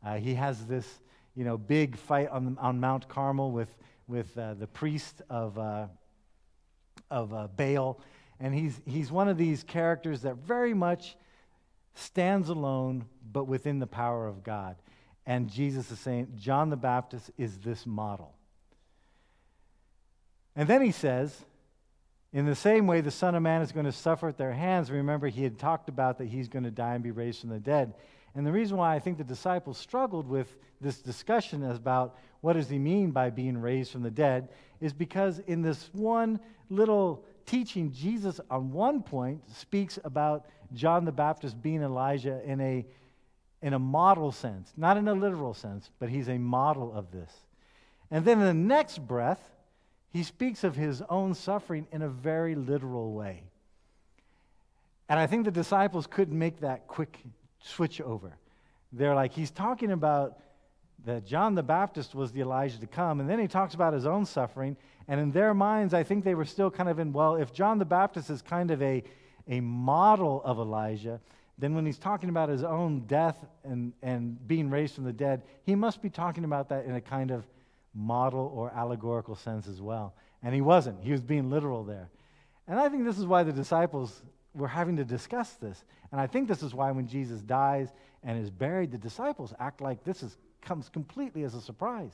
Uh, 0.05 0.17
he 0.17 0.35
has 0.35 0.67
this, 0.67 1.01
you 1.37 1.45
know, 1.45 1.57
big 1.57 1.97
fight 1.97 2.29
on, 2.29 2.59
on 2.61 2.81
Mount 2.81 3.09
Carmel 3.09 3.53
with 3.53 3.75
with 4.13 4.37
uh, 4.37 4.55
the 4.55 4.67
priest 4.67 5.23
of, 5.31 5.59
uh, 5.59 5.87
of 7.11 7.33
uh, 7.33 7.49
Baal. 7.57 7.99
And 8.39 8.55
he's, 8.55 8.79
he's 8.85 9.11
one 9.11 9.29
of 9.29 9.39
these 9.39 9.65
characters 9.65 10.23
that 10.23 10.37
very 10.37 10.75
much 10.75 11.17
stands 11.95 12.49
alone, 12.51 13.07
but 13.33 13.45
within 13.45 13.79
the 13.79 13.87
power 13.87 14.29
of 14.29 14.45
God. 14.45 14.77
And 15.27 15.51
Jesus 15.51 15.91
is 15.91 15.99
saying, 15.99 16.29
John 16.37 16.69
the 16.69 16.77
Baptist 16.77 17.31
is 17.39 17.59
this 17.59 17.87
model. 17.87 18.35
And 20.55 20.69
then 20.69 20.83
he 20.83 20.93
says, 20.93 21.35
in 22.33 22.45
the 22.45 22.55
same 22.55 22.87
way, 22.87 23.01
the 23.01 23.11
Son 23.11 23.35
of 23.35 23.43
Man 23.43 23.63
is 23.63 23.73
going 23.73 23.87
to 23.87 23.93
suffer 23.93 24.29
at 24.29 24.37
their 24.37 24.53
hands. 24.53 24.91
Remember, 24.91 25.29
he 25.29 25.43
had 25.43 25.59
talked 25.59 25.89
about 25.89 26.19
that 26.19 26.27
he's 26.27 26.49
going 26.49 26.65
to 26.65 26.71
die 26.71 26.95
and 26.95 27.03
be 27.03 27.11
raised 27.11 27.41
from 27.41 27.51
the 27.51 27.61
dead. 27.61 27.95
And 28.35 28.47
the 28.47 28.53
reason 28.53 28.77
why 28.77 28.95
I 28.95 28.99
think 28.99 29.19
the 29.19 29.25
disciples 29.25 29.79
struggled 29.79 30.27
with 30.27 30.57
this 30.81 31.01
discussion 31.01 31.63
about 31.71 32.17
what 32.41 32.55
does 32.55 32.69
he 32.69 32.79
mean 32.79 33.11
by 33.11 33.31
being 33.31 33.59
raised 33.59 33.93
from 33.93 34.03
the 34.03 34.11
dead 34.11 34.49
is 34.81 34.93
because 34.93 35.39
in 35.41 35.63
this 35.63 35.91
one 35.93 36.41
little 36.71 37.25
teaching, 37.47 37.93
Jesus, 37.93 38.41
on 38.51 38.73
one 38.73 39.03
point, 39.03 39.43
speaks 39.55 39.99
about 40.05 40.47
John 40.73 41.05
the 41.05 41.13
Baptist 41.13 41.61
being 41.63 41.83
Elijah 41.83 42.41
in 42.45 42.61
a, 42.61 42.87
in 43.61 43.75
a 43.75 43.79
model 43.79 44.33
sense, 44.33 44.73
not 44.77 44.97
in 44.97 45.07
a 45.09 45.15
literal 45.15 45.55
sense, 45.55 45.91
but 45.99 46.09
he's 46.09 46.29
a 46.29 46.39
model 46.39 46.93
of 46.95 47.11
this. 47.13 47.31
And 48.11 48.25
then 48.25 48.41
in 48.41 48.47
the 48.47 48.55
next 48.55 49.07
breath, 49.07 49.41
he 50.11 50.23
speaks 50.23 50.65
of 50.65 50.75
his 50.75 51.03
own 51.09 51.35
suffering 51.35 51.87
in 51.93 52.03
a 52.03 52.09
very 52.09 52.55
literal 52.55 53.13
way. 53.13 53.45
And 55.09 55.19
I 55.19 55.27
think 55.27 55.45
the 55.45 55.51
disciples 55.51 56.07
couldn't 56.07 56.39
make 56.39 56.61
that 56.61 56.87
quick 56.87 57.19
switch 57.63 58.01
over. 58.01 58.33
They're 58.93 59.15
like, 59.15 59.33
he's 59.33 59.51
talking 59.51 59.93
about 59.93 60.39
that 61.05 61.25
John 61.27 61.55
the 61.55 61.63
Baptist 61.63 62.15
was 62.15 62.33
the 62.33 62.41
Elijah 62.41 62.79
to 62.79 62.87
come. 62.87 63.21
And 63.21 63.29
then 63.29 63.39
he 63.39 63.49
talks 63.49 63.75
about 63.75 63.93
his 63.93 64.07
own 64.07 64.25
suffering. 64.25 64.77
And 65.09 65.21
in 65.21 65.33
their 65.33 65.55
minds, 65.55 65.95
I 65.95 66.03
think 66.03 66.25
they 66.25 66.35
were 66.35 66.45
still 66.45 66.71
kind 66.71 66.89
of 66.89 66.99
in, 66.99 67.13
well, 67.13 67.37
if 67.37 67.53
John 67.53 67.79
the 67.79 67.85
Baptist 67.85 68.31
is 68.31 68.41
kind 68.41 68.71
of 68.71 68.81
a, 68.83 69.03
a 69.49 69.61
model 69.61 70.43
of 70.45 70.59
Elijah, 70.59 71.21
then 71.59 71.75
when 71.75 71.85
he's 71.85 71.99
talking 71.99 72.29
about 72.29 72.49
his 72.49 72.63
own 72.63 73.01
death 73.01 73.45
and, 73.65 73.93
and 74.03 74.47
being 74.47 74.71
raised 74.71 74.95
from 74.95 75.05
the 75.05 75.13
dead, 75.13 75.43
he 75.65 75.75
must 75.75 76.03
be 76.03 76.11
talking 76.11 76.45
about 76.45 76.69
that 76.69 76.85
in 76.85 76.95
a 76.95 77.01
kind 77.01 77.31
of 77.31 77.45
model 77.95 78.51
or 78.55 78.71
allegorical 78.71 79.35
sense 79.35 79.67
as 79.67 79.81
well. 79.81 80.15
And 80.43 80.55
he 80.55 80.61
wasn't, 80.61 81.03
he 81.03 81.13
was 81.13 81.21
being 81.21 81.51
literal 81.51 81.85
there. 81.85 82.09
And 82.69 82.79
I 82.79 82.89
think 82.89 83.05
this 83.05 83.19
is 83.19 83.27
why 83.27 83.43
the 83.43 83.53
disciples 83.53 84.23
were 84.55 84.69
having 84.69 84.97
to 84.97 85.05
discuss 85.05 85.55
this. 85.55 85.85
And 86.11 86.21
I 86.21 86.27
think 86.27 86.49
this 86.49 86.63
is 86.63 86.75
why 86.75 86.91
when 86.91 87.07
Jesus 87.07 87.41
dies 87.41 87.89
and 88.23 88.41
is 88.41 88.51
buried, 88.51 88.93
the 88.93 88.99
disciples 88.99 89.55
act 89.59 89.81
like 89.81 90.05
this 90.05 90.23
is 90.23 90.37
comes 90.63 90.89
completely 90.89 91.43
as 91.43 91.55
a 91.55 91.61
surprise. 91.61 92.13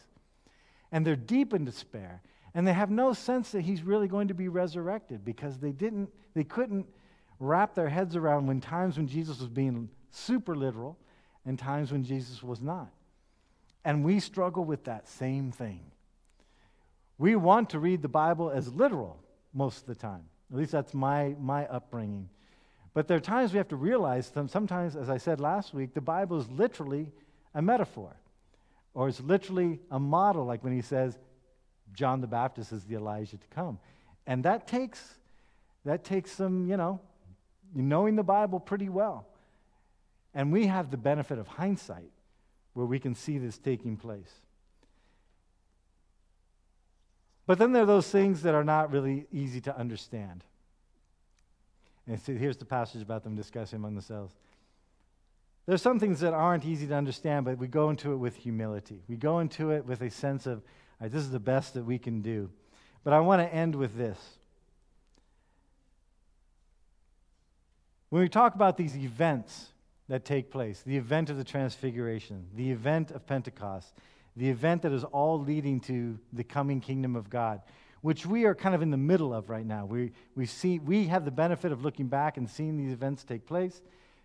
And 0.91 1.07
they're 1.07 1.17
deep 1.17 1.53
in 1.53 1.65
despair. 1.65 2.23
And 2.55 2.67
they 2.67 2.73
have 2.73 2.91
no 2.91 3.13
sense 3.13 3.51
that 3.53 3.61
he's 3.61 3.83
really 3.83 4.09
going 4.09 4.29
to 4.29 4.35
be 4.35 4.49
resurrected 4.49 5.25
because 5.25 5.59
they 5.59 5.71
didn't, 5.71 6.09
they 6.35 6.45
couldn't 6.45 6.87
wrap 7.39 7.75
their 7.75 7.89
heads 7.89 8.17
around 8.17 8.47
when 8.47 8.61
times 8.61 8.97
when 8.97 9.07
Jesus 9.07 9.39
was 9.39 9.49
being 9.49 9.89
super 10.11 10.57
literal 10.57 10.99
and 11.45 11.59
times 11.59 11.93
when 11.93 12.03
Jesus 12.03 12.43
was 12.43 12.61
not. 12.61 12.91
And 13.85 14.03
we 14.05 14.19
struggle 14.19 14.65
with 14.65 14.85
that 14.85 15.09
same 15.09 15.53
thing. 15.53 15.81
We 17.19 17.37
want 17.37 17.71
to 17.71 17.79
read 17.79 18.03
the 18.03 18.09
Bible 18.09 18.51
as 18.51 18.73
literal 18.73 19.23
most 19.53 19.81
of 19.81 19.87
the 19.87 19.95
time. 19.95 20.25
At 20.51 20.57
least 20.57 20.73
that's 20.73 20.95
my, 20.95 21.35
my 21.41 21.67
upbringing. 21.67 22.29
But 22.95 23.07
there 23.07 23.17
are 23.17 23.21
times 23.21 23.53
we 23.53 23.59
have 23.59 23.69
to 23.69 23.77
realize 23.77 24.31
that 24.31 24.51
sometimes, 24.51 24.97
as 24.97 25.11
I 25.11 25.19
said 25.19 25.41
last 25.41 25.75
week, 25.75 25.95
the 25.95 26.01
Bible 26.01 26.39
is 26.39 26.49
literally 26.51 27.13
a 27.55 27.63
metaphor. 27.63 28.17
Or 28.95 29.09
it's 29.09 29.21
literally 29.21 29.81
a 29.91 30.01
model, 30.01 30.45
like 30.45 30.65
when 30.65 30.73
he 30.73 30.83
says, 30.83 31.19
John 31.93 32.21
the 32.21 32.27
Baptist 32.27 32.73
is 32.73 32.85
the 32.85 32.97
Elijah 32.97 33.37
to 33.37 33.47
come. 33.49 33.79
And 34.27 34.45
that 34.45 34.67
takes, 34.67 35.15
that 35.85 36.05
takes 36.05 36.33
some, 36.33 36.69
you 36.69 36.77
know, 36.77 37.01
knowing 37.75 38.17
the 38.17 38.23
Bible 38.23 38.59
pretty 38.59 38.89
well. 38.89 39.27
And 40.35 40.53
we 40.53 40.67
have 40.67 40.91
the 40.91 40.97
benefit 40.97 41.39
of 41.39 41.47
hindsight 41.47 42.11
where 42.73 42.87
we 42.87 42.99
can 42.99 43.15
see 43.15 43.39
this 43.39 43.59
taking 43.59 43.97
place. 43.97 44.33
But 47.49 47.59
then 47.59 47.73
there 47.73 47.85
are 47.85 47.87
those 47.87 48.11
things 48.11 48.43
that 48.43 48.55
are 48.55 48.63
not 48.63 48.93
really 48.93 49.27
easy 49.33 49.63
to 49.63 49.75
understand. 49.75 50.45
And 52.07 52.21
so 52.21 52.35
here's 52.35 52.59
the 52.59 52.67
passage 52.67 53.01
about 53.01 53.25
them 53.25 53.37
discussing 53.37 53.79
among 53.79 53.95
themselves. 53.95 54.35
There's 55.65 55.81
some 55.81 55.99
things 55.99 56.21
that 56.21 56.35
aren't 56.35 56.67
easy 56.67 56.87
to 56.87 56.95
understand, 56.95 57.47
but 57.47 57.57
we 57.57 57.67
go 57.67 57.89
into 57.89 58.13
it 58.13 58.17
with 58.17 58.37
humility. 58.37 59.01
We 59.09 59.17
go 59.17 59.39
into 59.39 59.71
it 59.71 59.87
with 59.87 60.03
a 60.03 60.11
sense 60.11 60.47
of, 60.47 60.61
this 61.01 61.23
is 61.23 61.31
the 61.31 61.41
best 61.41 61.73
that 61.73 61.85
we 61.85 61.99
can 61.99 62.21
do. 62.21 62.51
But 63.03 63.15
I 63.15 63.21
want 63.21 63.41
to 63.41 63.55
end 63.55 63.75
with 63.75 63.97
this. 63.97 64.19
When 68.11 68.21
we 68.21 68.29
talk 68.29 68.57
about 68.57 68.77
these 68.77 68.95
events 68.95 69.69
that 70.09 70.27
take 70.27 70.51
place, 70.51 70.83
the 70.85 70.99
event 70.99 71.31
of 71.31 71.39
the 71.39 71.45
Transfiguration, 71.45 72.49
the 72.55 72.71
event 72.71 73.11
of 73.11 73.27
Pentecost, 73.27 73.95
the 74.39 74.49
event 74.49 74.83
that 74.83 74.93
is 74.93 75.03
all 75.03 75.41
leading 75.41 75.81
to 75.81 76.17
the 76.33 76.45
coming 76.45 76.81
kingdom 76.81 77.17
of 77.17 77.29
God, 77.29 77.61
which 78.03 78.25
we 78.25 78.45
are 78.45 78.55
kind 78.55 78.73
of 78.73 78.83
in 78.83 78.93
the 78.93 78.97
middle 78.97 79.35
of 79.35 79.51
right 79.51 79.67
now. 79.67 79.85
We, 79.85 80.13
we, 80.37 80.47
see, 80.47 80.79
we 80.79 81.09
have 81.09 81.25
the 81.25 81.33
benefit 81.33 81.73
of 81.73 81.85
looking 81.85 82.07
back 82.07 82.37
and 82.37 82.49
seeing 82.49 82.77
these 82.77 82.93
events 82.93 83.25
take 83.25 83.47
place, 83.47 83.83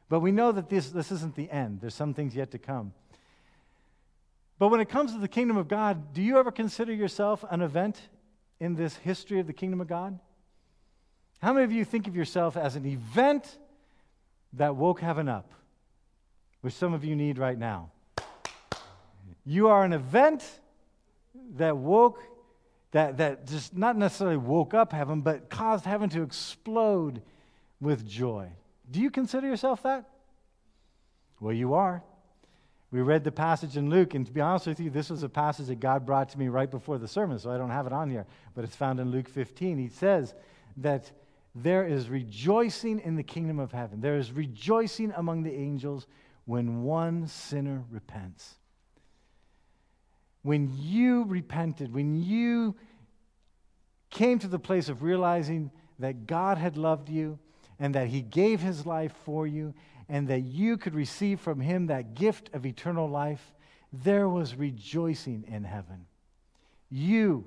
but 0.10 0.20
we 0.20 0.32
know 0.32 0.52
that 0.52 0.70
this, 0.70 0.92
this 0.92 1.12
isn't 1.12 1.36
the 1.36 1.50
end. 1.50 1.82
There's 1.82 1.96
some 1.96 2.14
things 2.14 2.36
yet 2.36 2.52
to 2.52 2.60
come. 2.60 2.94
But 4.60 4.68
when 4.68 4.82
it 4.82 4.88
comes 4.88 5.14
to 5.14 5.18
the 5.18 5.28
kingdom 5.28 5.58
of 5.58 5.68
God, 5.68 6.14
do 6.14 6.22
you 6.22 6.38
ever 6.38 6.52
consider 6.52 6.94
yourself 6.94 7.44
an 7.50 7.62
event 7.62 8.00
in 8.60 8.76
this 8.76 8.96
history 8.98 9.40
of 9.40 9.48
the 9.48 9.54
kingdom 9.54 9.82
of 9.82 9.88
God? 9.88 10.20
How 11.42 11.54
many 11.54 11.66
of 11.66 11.72
you 11.72 11.84
think 11.84 12.08
of 12.08 12.16
yourself 12.16 12.56
as 12.56 12.76
an 12.76 12.86
event 12.86 13.58
that 14.54 14.76
woke 14.76 15.02
heaven 15.02 15.28
up, 15.28 15.52
which 16.62 16.76
some 16.76 16.94
of 16.94 17.04
you 17.04 17.16
need 17.16 17.40
right 17.40 17.58
now? 17.58 17.90
You 19.46 19.68
are 19.68 19.84
an 19.84 19.94
event 19.94 20.44
that 21.56 21.76
woke, 21.76 22.24
that, 22.92 23.18
that 23.18 23.48
just 23.48 23.76
not 23.76 23.98
necessarily 23.98 24.38
woke 24.38 24.74
up 24.74 24.94
heaven, 24.94 25.22
but 25.22 25.50
caused 25.50 25.86
heaven 25.86 26.10
to 26.10 26.22
explode 26.22 27.22
with 27.82 28.08
joy. 28.08 28.50
Do 28.90 29.02
you 29.02 29.12
consider 29.12 29.48
yourself 29.48 29.84
that? 29.84 30.06
Well, 31.40 31.54
you 31.54 31.74
are. 31.74 32.04
We 32.92 33.02
read 33.02 33.24
the 33.24 33.32
passage 33.32 33.76
in 33.76 33.90
Luke, 33.90 34.14
and 34.14 34.26
to 34.26 34.32
be 34.32 34.40
honest 34.40 34.68
with 34.68 34.80
you, 34.80 34.92
this 34.92 35.10
was 35.10 35.24
a 35.24 35.30
passage 35.30 35.66
that 35.66 35.80
God 35.80 36.06
brought 36.06 36.30
to 36.30 36.40
me 36.40 36.48
right 36.48 36.70
before 36.70 37.00
the 37.00 37.08
sermon, 37.08 37.40
so 37.40 37.50
I 37.50 37.58
don't 37.58 37.72
have 37.72 37.88
it 37.88 37.92
on 37.92 38.10
here, 38.10 38.28
but 38.54 38.64
it's 38.64 38.76
found 38.76 39.00
in 39.00 39.10
Luke 39.10 39.28
15. 39.28 39.80
He 39.80 39.90
says 39.90 40.36
that 40.78 41.12
there 41.56 41.88
is 41.88 42.08
rejoicing 42.08 43.00
in 43.00 43.16
the 43.16 43.24
kingdom 43.24 43.60
of 43.60 43.72
heaven, 43.72 44.00
there 44.00 44.18
is 44.18 44.32
rejoicing 44.32 45.12
among 45.16 45.44
the 45.44 45.54
angels 45.54 46.06
when 46.46 46.84
one 46.84 47.28
sinner 47.28 47.84
repents. 47.90 48.56
When 50.44 50.72
you 50.78 51.24
repented, 51.26 51.94
when 51.94 52.22
you 52.22 52.76
came 54.10 54.40
to 54.40 54.48
the 54.48 54.60
place 54.60 54.88
of 54.88 55.02
realizing 55.02 55.72
that 56.00 56.28
God 56.28 56.58
had 56.58 56.78
loved 56.78 57.10
you 57.10 57.40
and 57.80 57.96
that 57.96 58.08
He 58.08 58.22
gave 58.22 58.62
His 58.62 58.86
life 58.86 59.14
for 59.26 59.48
you 59.48 59.74
and 60.10 60.28
that 60.28 60.42
you 60.42 60.78
could 60.78 60.94
receive 60.94 61.40
from 61.40 61.60
him 61.60 61.88
that 61.88 62.16
gift 62.16 62.50
of 62.54 62.66
eternal 62.66 63.10
life, 63.10 63.54
there 63.92 64.28
was 64.28 64.56
rejoicing 64.56 65.46
in 65.48 65.64
heaven. 65.64 66.06
You 66.90 67.46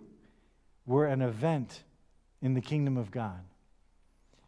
were 0.87 1.07
an 1.07 1.23
event 1.23 1.83
in 2.43 2.55
the 2.55 2.61
kingdom 2.61 2.97
of 2.97 3.11
God. 3.11 3.41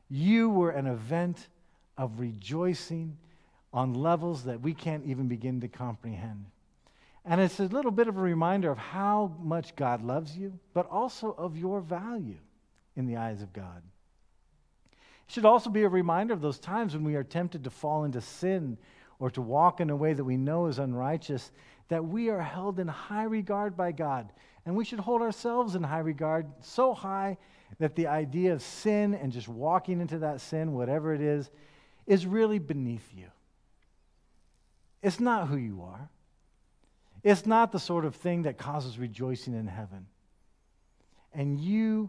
You 0.08 0.48
were 0.48 0.70
an 0.70 0.86
event 0.86 1.48
of 1.96 2.20
rejoicing 2.20 3.18
on 3.72 3.94
levels 3.94 4.44
that 4.44 4.60
we 4.60 4.72
can't 4.72 5.04
even 5.04 5.28
begin 5.28 5.60
to 5.60 5.68
comprehend. 5.68 6.46
And 7.30 7.42
it's 7.42 7.60
a 7.60 7.64
little 7.64 7.90
bit 7.90 8.08
of 8.08 8.16
a 8.16 8.22
reminder 8.22 8.70
of 8.70 8.78
how 8.78 9.36
much 9.38 9.76
God 9.76 10.02
loves 10.02 10.34
you, 10.34 10.58
but 10.72 10.88
also 10.90 11.34
of 11.36 11.58
your 11.58 11.82
value 11.82 12.38
in 12.96 13.06
the 13.06 13.18
eyes 13.18 13.42
of 13.42 13.52
God. 13.52 13.82
It 14.94 15.34
should 15.34 15.44
also 15.44 15.68
be 15.68 15.82
a 15.82 15.90
reminder 15.90 16.32
of 16.32 16.40
those 16.40 16.58
times 16.58 16.94
when 16.94 17.04
we 17.04 17.16
are 17.16 17.22
tempted 17.22 17.64
to 17.64 17.70
fall 17.70 18.04
into 18.04 18.22
sin 18.22 18.78
or 19.18 19.30
to 19.32 19.42
walk 19.42 19.82
in 19.82 19.90
a 19.90 19.96
way 19.96 20.14
that 20.14 20.24
we 20.24 20.38
know 20.38 20.68
is 20.68 20.78
unrighteous, 20.78 21.52
that 21.88 22.02
we 22.02 22.30
are 22.30 22.40
held 22.40 22.80
in 22.80 22.88
high 22.88 23.24
regard 23.24 23.76
by 23.76 23.92
God. 23.92 24.32
And 24.64 24.74
we 24.74 24.86
should 24.86 25.00
hold 25.00 25.20
ourselves 25.20 25.74
in 25.74 25.82
high 25.82 25.98
regard, 25.98 26.46
so 26.62 26.94
high 26.94 27.36
that 27.78 27.94
the 27.94 28.06
idea 28.06 28.54
of 28.54 28.62
sin 28.62 29.14
and 29.14 29.32
just 29.32 29.48
walking 29.48 30.00
into 30.00 30.20
that 30.20 30.40
sin, 30.40 30.72
whatever 30.72 31.12
it 31.12 31.20
is, 31.20 31.50
is 32.06 32.24
really 32.24 32.58
beneath 32.58 33.10
you. 33.14 33.26
It's 35.02 35.20
not 35.20 35.48
who 35.48 35.58
you 35.58 35.82
are. 35.82 36.08
It's 37.28 37.44
not 37.44 37.72
the 37.72 37.78
sort 37.78 38.06
of 38.06 38.14
thing 38.14 38.44
that 38.44 38.56
causes 38.56 38.98
rejoicing 38.98 39.52
in 39.52 39.66
heaven. 39.66 40.06
And 41.34 41.60
you 41.60 42.08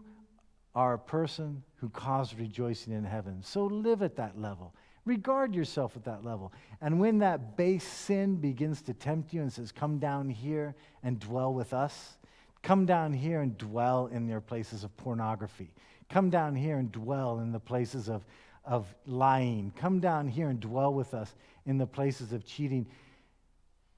are 0.74 0.94
a 0.94 0.98
person 0.98 1.62
who 1.76 1.90
caused 1.90 2.38
rejoicing 2.38 2.94
in 2.94 3.04
heaven. 3.04 3.42
So 3.42 3.66
live 3.66 4.00
at 4.00 4.16
that 4.16 4.40
level. 4.40 4.74
Regard 5.04 5.54
yourself 5.54 5.94
at 5.94 6.04
that 6.04 6.24
level. 6.24 6.54
And 6.80 6.98
when 6.98 7.18
that 7.18 7.54
base 7.58 7.86
sin 7.86 8.36
begins 8.36 8.80
to 8.82 8.94
tempt 8.94 9.34
you 9.34 9.42
and 9.42 9.52
says, 9.52 9.72
Come 9.72 9.98
down 9.98 10.30
here 10.30 10.74
and 11.02 11.20
dwell 11.20 11.52
with 11.52 11.74
us, 11.74 12.16
come 12.62 12.86
down 12.86 13.12
here 13.12 13.42
and 13.42 13.58
dwell 13.58 14.06
in 14.06 14.26
your 14.26 14.40
places 14.40 14.84
of 14.84 14.96
pornography. 14.96 15.70
Come 16.08 16.30
down 16.30 16.56
here 16.56 16.78
and 16.78 16.90
dwell 16.90 17.40
in 17.40 17.52
the 17.52 17.60
places 17.60 18.08
of, 18.08 18.24
of 18.64 18.86
lying. 19.04 19.70
Come 19.76 20.00
down 20.00 20.28
here 20.28 20.48
and 20.48 20.60
dwell 20.60 20.94
with 20.94 21.12
us 21.12 21.34
in 21.66 21.76
the 21.76 21.86
places 21.86 22.32
of 22.32 22.46
cheating. 22.46 22.86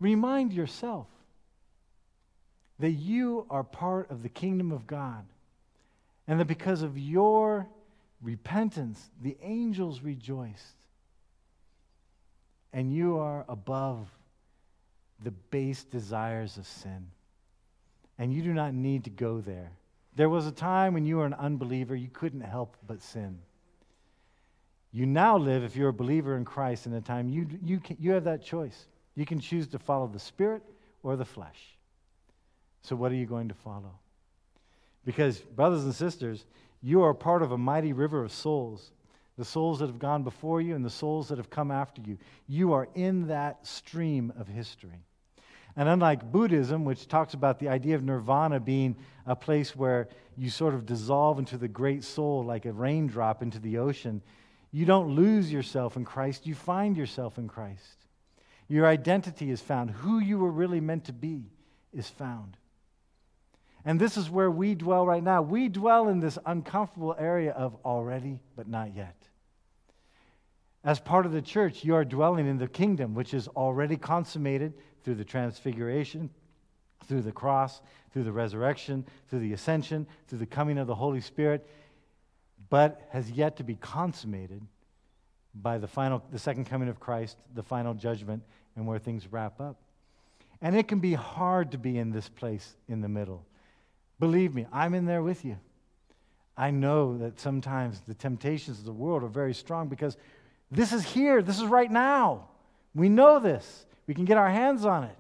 Remind 0.03 0.53
yourself 0.53 1.07
that 2.81 2.91
you 2.91 3.47
are 3.49 3.63
part 3.63 4.11
of 4.11 4.25
the 4.25 4.29
kingdom 4.29 4.73
of 4.73 4.85
God 4.89 5.25
and 6.27 6.41
that 6.41 6.47
because 6.47 6.83
of 6.83 6.99
your 6.99 7.69
repentance, 8.21 9.11
the 9.23 9.37
angels 9.43 10.03
rejoiced. 10.03 10.75
And 12.73 12.93
you 12.93 13.19
are 13.19 13.45
above 13.49 14.09
the 15.23 15.31
base 15.31 15.85
desires 15.85 16.57
of 16.57 16.67
sin. 16.67 17.07
And 18.19 18.35
you 18.35 18.43
do 18.43 18.53
not 18.53 18.75
need 18.75 19.05
to 19.05 19.11
go 19.11 19.41
there. 19.41 19.71
There 20.17 20.29
was 20.29 20.49
a 20.49 20.53
time 20.53 20.95
when 20.95 21.07
you 21.07 21.19
were 21.19 21.27
an 21.27 21.35
unbeliever, 21.35 21.95
you 21.95 22.09
couldn't 22.13 22.41
help 22.41 22.77
but 22.89 23.03
sin. 23.03 23.39
You 24.91 25.07
now 25.07 25.39
live, 25.39 25.63
if 25.63 25.77
you're 25.77 25.91
a 25.91 25.95
believer 25.95 26.37
in 26.37 26.45
Christ, 26.45 26.87
in 26.87 26.93
a 26.93 27.01
time 27.01 27.29
you, 27.29 27.47
you, 27.65 27.81
you 28.01 28.11
have 28.13 28.25
that 28.25 28.43
choice. 28.43 28.87
You 29.15 29.27
can 29.27 29.41
choose 29.41 29.69
to 29.69 29.79
follow 29.79 30.07
the 30.07 30.19
Spirit 30.19 30.63
or 31.03 31.17
the 31.17 31.25
flesh. 31.25 31.77
So, 32.83 32.97
what 32.97 33.13
are 33.13 33.17
you 33.17 33.27
going 33.27 33.49
to 33.49 33.55
follow? 33.55 33.99
Because, 35.05 35.39
brothers 35.39 35.85
and 35.85 35.95
sisters, 35.95 36.45
you 36.83 37.03
are 37.03 37.15
part 37.15 37.43
of 37.43 37.53
a 37.53 37.59
mighty 37.59 37.93
river 37.93 38.25
of 38.25 38.33
souls. 38.33 38.93
The 39.39 39.45
souls 39.45 39.79
that 39.79 39.87
have 39.87 39.99
gone 39.99 40.25
before 40.25 40.61
you 40.61 40.75
and 40.75 40.85
the 40.85 40.91
souls 40.91 41.29
that 41.29 41.39
have 41.39 41.51
come 41.51 41.71
after 41.71 42.03
you. 42.03 42.19
You 42.47 42.73
are 42.73 42.89
in 42.95 43.29
that 43.29 43.67
stream 43.67 44.33
of 44.39 44.47
history. 44.47 45.05
And 45.75 45.89
unlike 45.89 46.31
Buddhism, 46.31 46.85
which 46.85 47.09
talks 47.09 47.33
about 47.33 47.59
the 47.59 47.69
idea 47.69 47.95
of 47.95 48.03
nirvana 48.03 48.61
being 48.61 48.95
a 49.25 49.35
place 49.35 49.75
where 49.75 50.09
you 50.37 50.51
sort 50.51 50.75
of 50.75 50.85
dissolve 50.85 51.39
into 51.39 51.57
the 51.57 51.69
great 51.69 52.05
soul 52.05 52.45
like 52.45 52.67
a 52.67 52.73
raindrop 52.73 53.43
into 53.43 53.59
the 53.59 53.79
ocean, 53.79 54.23
you 54.71 54.85
don't 54.85 55.15
lose 55.15 55.51
yourself 55.51 55.97
in 55.97 56.05
Christ, 56.05 56.47
you 56.47 56.55
find 56.55 56.97
yourself 56.97 57.39
in 57.39 57.49
Christ. 57.49 58.02
Your 58.69 58.87
identity 58.87 59.51
is 59.51 59.61
found. 59.61 59.91
Who 59.91 60.19
you 60.19 60.39
were 60.39 60.51
really 60.51 60.81
meant 60.81 61.05
to 61.07 61.13
be 61.13 61.45
is 61.93 62.09
found. 62.09 62.57
And 63.85 64.01
this 64.01 64.17
is 64.17 64.31
where 64.31 64.51
we 64.51 64.75
dwell 64.75 65.07
right 65.07 65.23
now. 65.23 65.43
We 65.43 65.69
dwell 65.69 66.09
in 66.09 66.21
this 66.21 66.39
uncomfortable 66.47 67.17
area 67.19 67.53
of 67.53 67.77
already, 67.85 68.39
but 68.57 68.69
not 68.69 68.95
yet. 68.95 69.17
As 70.85 71.01
part 71.01 71.27
of 71.27 71.33
the 71.33 71.43
church, 71.43 71.85
you 71.85 71.95
are 71.95 72.05
dwelling 72.05 72.47
in 72.47 72.59
the 72.59 72.69
kingdom, 72.69 73.15
which 73.15 73.35
is 73.35 73.49
already 73.49 73.97
consummated 73.97 74.75
through 75.05 75.17
the 75.17 75.25
transfiguration, 75.25 76.31
through 77.07 77.23
the 77.23 77.33
cross, 77.33 77.81
through 78.13 78.25
the 78.25 78.33
resurrection, 78.33 79.05
through 79.29 79.41
the 79.41 79.53
ascension, 79.53 80.07
through 80.27 80.39
the 80.39 80.47
coming 80.47 80.79
of 80.79 80.87
the 80.87 80.95
Holy 80.95 81.21
Spirit, 81.21 81.69
but 82.69 83.09
has 83.11 83.31
yet 83.31 83.57
to 83.57 83.65
be 83.65 83.77
consummated 83.77 84.63
by 85.55 85.79
the 85.79 85.87
final 85.87 86.23
the 86.31 86.39
second 86.39 86.67
coming 86.67 86.89
of 86.89 87.01
Christ, 87.01 87.37
the 87.55 87.63
final 87.63 87.95
judgment, 87.95 88.43
and 88.77 88.87
where 88.87 88.99
things 88.99 89.27
wrap 89.31 89.61
up. 89.61 89.77
And 90.61 90.77
it 90.77 90.89
can 90.89 91.01
be 91.01 91.15
hard 91.15 91.73
to 91.73 91.79
be 91.79 91.99
in 91.99 92.11
this 92.11 92.29
place 92.29 92.77
in 92.89 93.01
the 93.01 93.09
middle. 93.09 93.45
Believe 94.21 94.55
me, 94.55 94.67
I'm 94.73 94.95
in 94.95 95.07
there 95.07 95.23
with 95.23 95.45
you. 95.45 95.59
I 96.57 96.71
know 96.71 97.19
that 97.19 97.41
sometimes 97.41 98.01
the 98.01 98.15
temptations 98.15 98.79
of 98.79 98.85
the 98.85 98.93
world 98.93 99.25
are 99.25 99.29
very 99.29 99.55
strong 99.55 99.89
because 99.89 100.17
this 100.71 100.93
is 100.93 101.03
here, 101.03 101.43
this 101.43 101.59
is 101.59 101.65
right 101.65 101.91
now. 101.91 102.49
We 102.95 103.09
know 103.09 103.41
this, 103.41 103.87
we 104.07 104.15
can 104.15 104.25
get 104.25 104.37
our 104.37 104.51
hands 104.51 104.85
on 104.85 105.05
it. 105.05 105.17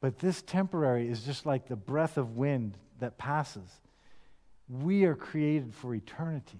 But 0.00 0.18
this 0.18 0.42
temporary 0.42 1.08
is 1.08 1.22
just 1.22 1.44
like 1.44 1.66
the 1.66 1.76
breath 1.76 2.18
of 2.18 2.36
wind 2.36 2.76
that 3.00 3.18
passes. 3.18 3.80
We 4.68 5.04
are 5.04 5.14
created 5.14 5.74
for 5.74 5.94
eternity, 5.94 6.58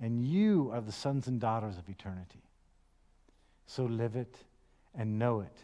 and 0.00 0.24
you 0.24 0.70
are 0.72 0.80
the 0.80 0.92
sons 0.92 1.26
and 1.26 1.40
daughters 1.40 1.76
of 1.76 1.88
eternity. 1.88 2.42
So 3.66 3.84
live 3.84 4.16
it 4.16 4.36
and 4.96 5.18
know 5.18 5.40
it 5.40 5.56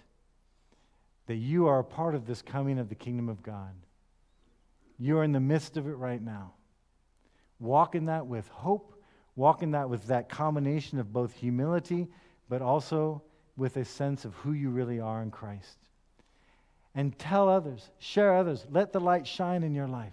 that 1.27 1.37
you 1.37 1.67
are 1.67 1.79
a 1.79 1.85
part 1.85 2.15
of 2.15 2.27
this 2.27 2.43
coming 2.43 2.79
of 2.79 2.89
the 2.89 2.95
kingdom 2.95 3.29
of 3.29 3.43
God. 3.43 3.75
You're 4.99 5.25
in 5.25 5.33
the 5.33 5.41
midst 5.41 5.77
of 5.77 5.87
it 5.87 5.95
right 5.95 6.23
now. 6.23 6.53
Walk 7.59 7.95
in 7.95 8.07
that 8.07 8.27
with 8.27 8.47
hope. 8.49 9.03
Walk 9.37 9.63
in 9.63 9.73
that 9.73 9.89
with 9.89 10.07
that 10.09 10.29
combination 10.29 10.99
of 10.99 11.13
both 11.13 11.35
humility, 11.35 12.09
but 12.49 12.63
also 12.63 13.23
with 13.57 13.77
a 13.77 13.85
sense 13.85 14.25
of 14.25 14.35
who 14.35 14.53
you 14.53 14.71
really 14.71 15.01
are 15.01 15.23
in 15.23 15.31
Christ. 15.31 15.79
And 16.95 17.19
tell 17.19 17.49
others, 17.49 17.91
share 17.99 18.37
others, 18.37 18.65
let 18.71 18.93
the 18.93 19.01
light 19.01 19.27
shine 19.27 19.63
in 19.63 19.75
your 19.75 19.89
life. 19.89 20.13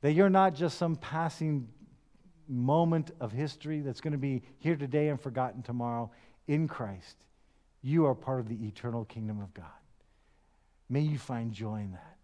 That 0.00 0.12
you're 0.12 0.30
not 0.30 0.54
just 0.54 0.78
some 0.78 0.96
passing 0.96 1.68
moment 2.48 3.10
of 3.20 3.32
history 3.32 3.80
that's 3.80 4.00
going 4.00 4.12
to 4.12 4.18
be 4.18 4.42
here 4.58 4.76
today 4.76 5.08
and 5.08 5.20
forgotten 5.20 5.62
tomorrow 5.62 6.10
in 6.46 6.68
Christ. 6.68 7.16
You 7.82 8.06
are 8.06 8.14
part 8.14 8.40
of 8.40 8.48
the 8.48 8.66
eternal 8.66 9.04
kingdom 9.04 9.40
of 9.40 9.52
God. 9.54 9.66
May 10.88 11.00
you 11.00 11.18
find 11.18 11.52
joy 11.52 11.76
in 11.76 11.92
that. 11.92 12.16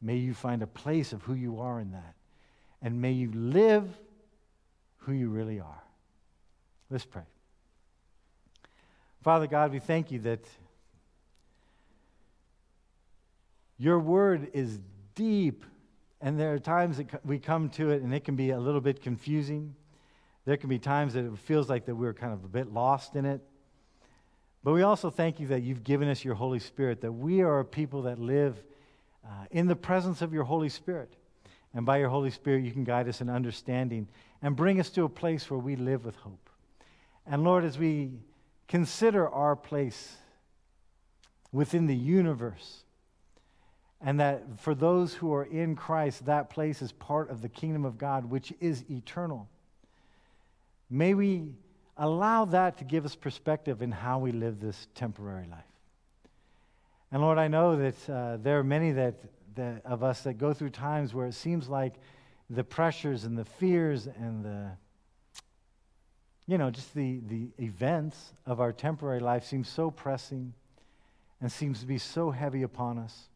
May 0.00 0.16
you 0.16 0.34
find 0.34 0.62
a 0.62 0.66
place 0.66 1.12
of 1.12 1.22
who 1.22 1.34
you 1.34 1.60
are 1.60 1.80
in 1.80 1.92
that. 1.92 2.14
And 2.82 3.00
may 3.00 3.12
you 3.12 3.30
live 3.32 3.88
who 4.98 5.12
you 5.12 5.28
really 5.28 5.60
are. 5.60 5.82
Let's 6.90 7.04
pray. 7.04 7.22
Father 9.22 9.46
God, 9.46 9.72
we 9.72 9.78
thank 9.78 10.10
you 10.10 10.18
that 10.20 10.44
your 13.78 13.98
word 13.98 14.50
is 14.52 14.78
deep, 15.14 15.64
and 16.24 16.40
there 16.40 16.54
are 16.54 16.58
times 16.58 16.96
that 16.96 17.24
we 17.26 17.38
come 17.38 17.68
to 17.68 17.90
it 17.90 18.00
and 18.00 18.14
it 18.14 18.24
can 18.24 18.34
be 18.34 18.48
a 18.48 18.58
little 18.58 18.80
bit 18.80 19.02
confusing. 19.02 19.74
There 20.46 20.56
can 20.56 20.70
be 20.70 20.78
times 20.78 21.12
that 21.12 21.26
it 21.26 21.38
feels 21.38 21.68
like 21.68 21.84
that 21.84 21.94
we're 21.94 22.14
kind 22.14 22.32
of 22.32 22.42
a 22.42 22.48
bit 22.48 22.72
lost 22.72 23.14
in 23.14 23.26
it. 23.26 23.42
But 24.62 24.72
we 24.72 24.80
also 24.80 25.10
thank 25.10 25.38
you 25.38 25.48
that 25.48 25.62
you've 25.62 25.84
given 25.84 26.08
us 26.08 26.24
your 26.24 26.34
Holy 26.34 26.60
Spirit, 26.60 27.02
that 27.02 27.12
we 27.12 27.42
are 27.42 27.60
a 27.60 27.64
people 27.64 28.00
that 28.02 28.18
live 28.18 28.56
uh, 29.22 29.44
in 29.50 29.66
the 29.66 29.76
presence 29.76 30.22
of 30.22 30.32
your 30.32 30.44
Holy 30.44 30.70
Spirit. 30.70 31.12
And 31.74 31.84
by 31.84 31.98
your 31.98 32.08
Holy 32.08 32.30
Spirit, 32.30 32.64
you 32.64 32.72
can 32.72 32.84
guide 32.84 33.06
us 33.06 33.20
in 33.20 33.28
understanding 33.28 34.08
and 34.40 34.56
bring 34.56 34.80
us 34.80 34.88
to 34.90 35.04
a 35.04 35.10
place 35.10 35.50
where 35.50 35.60
we 35.60 35.76
live 35.76 36.06
with 36.06 36.16
hope. 36.16 36.48
And 37.26 37.44
Lord, 37.44 37.64
as 37.64 37.78
we 37.78 38.12
consider 38.66 39.28
our 39.28 39.56
place 39.56 40.16
within 41.52 41.86
the 41.86 41.94
universe, 41.94 42.83
and 44.04 44.20
that 44.20 44.60
for 44.60 44.74
those 44.74 45.14
who 45.14 45.32
are 45.32 45.44
in 45.44 45.74
Christ, 45.74 46.26
that 46.26 46.50
place 46.50 46.82
is 46.82 46.92
part 46.92 47.30
of 47.30 47.40
the 47.40 47.48
kingdom 47.48 47.86
of 47.86 47.96
God, 47.96 48.30
which 48.30 48.52
is 48.60 48.84
eternal. 48.90 49.48
May 50.90 51.14
we 51.14 51.54
allow 51.96 52.44
that 52.44 52.76
to 52.78 52.84
give 52.84 53.06
us 53.06 53.16
perspective 53.16 53.80
in 53.80 53.90
how 53.90 54.18
we 54.18 54.30
live 54.30 54.60
this 54.60 54.86
temporary 54.94 55.46
life. 55.50 55.64
And 57.10 57.22
Lord, 57.22 57.38
I 57.38 57.48
know 57.48 57.76
that 57.76 58.10
uh, 58.10 58.36
there 58.36 58.58
are 58.58 58.64
many 58.64 58.92
that, 58.92 59.14
that, 59.54 59.86
of 59.86 60.02
us 60.02 60.20
that 60.22 60.34
go 60.34 60.52
through 60.52 60.70
times 60.70 61.14
where 61.14 61.26
it 61.26 61.34
seems 61.34 61.68
like 61.68 61.94
the 62.50 62.64
pressures 62.64 63.24
and 63.24 63.38
the 63.38 63.44
fears 63.46 64.06
and 64.06 64.44
the 64.44 64.72
you 66.46 66.58
know, 66.58 66.70
just 66.70 66.94
the, 66.94 67.20
the 67.26 67.48
events 67.58 68.34
of 68.44 68.60
our 68.60 68.70
temporary 68.70 69.20
life 69.20 69.46
seem 69.46 69.64
so 69.64 69.90
pressing 69.90 70.52
and 71.40 71.50
seems 71.50 71.80
to 71.80 71.86
be 71.86 71.96
so 71.96 72.30
heavy 72.30 72.62
upon 72.62 72.98
us. 72.98 73.28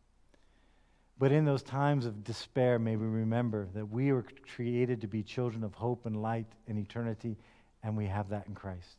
But 1.18 1.32
in 1.32 1.44
those 1.44 1.62
times 1.62 2.06
of 2.06 2.22
despair, 2.22 2.78
may 2.78 2.94
we 2.94 3.06
remember 3.06 3.68
that 3.74 3.86
we 3.86 4.12
were 4.12 4.24
created 4.54 5.00
to 5.00 5.08
be 5.08 5.22
children 5.22 5.64
of 5.64 5.74
hope 5.74 6.06
and 6.06 6.22
light 6.22 6.46
and 6.68 6.78
eternity, 6.78 7.36
and 7.82 7.96
we 7.96 8.06
have 8.06 8.28
that 8.28 8.46
in 8.46 8.54
Christ. 8.54 8.96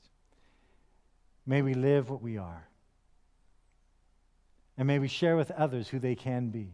May 1.46 1.62
we 1.62 1.74
live 1.74 2.10
what 2.10 2.22
we 2.22 2.38
are. 2.38 2.68
And 4.78 4.86
may 4.88 5.00
we 5.00 5.08
share 5.08 5.38
with 5.38 5.52
others 5.52 5.88
who 5.88 6.00
they 6.00 6.16
can 6.16 6.50
be 6.50 6.72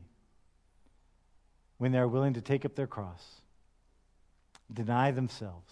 when 1.78 1.92
they're 1.92 2.08
willing 2.08 2.34
to 2.34 2.42
take 2.42 2.66
up 2.66 2.76
their 2.76 2.88
cross, 2.88 3.42
deny 4.74 5.12
themselves, 5.12 5.72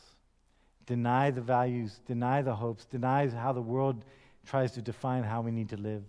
deny 0.86 1.32
the 1.32 1.42
values, 1.42 2.00
deny 2.06 2.42
the 2.42 2.56
hopes, 2.56 2.86
deny 2.86 3.28
how 3.30 3.54
the 3.54 3.62
world 3.62 4.04
tries 4.46 4.74
to 4.74 4.82
define 4.82 5.24
how 5.24 5.42
we 5.42 5.52
need 5.52 5.70
to 5.70 5.78
live, 5.78 6.04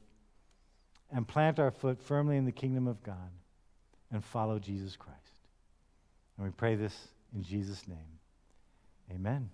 and 1.10 1.26
plant 1.26 1.58
our 1.58 1.70
foot 1.70 2.02
firmly 2.02 2.36
in 2.36 2.44
the 2.44 2.52
kingdom 2.52 2.86
of 2.86 3.02
God 3.02 3.30
and 4.14 4.24
follow 4.24 4.58
Jesus 4.58 4.96
Christ. 4.96 5.18
And 6.38 6.46
we 6.46 6.52
pray 6.52 6.76
this 6.76 6.94
in 7.34 7.42
Jesus' 7.42 7.86
name. 7.86 7.98
Amen. 9.12 9.50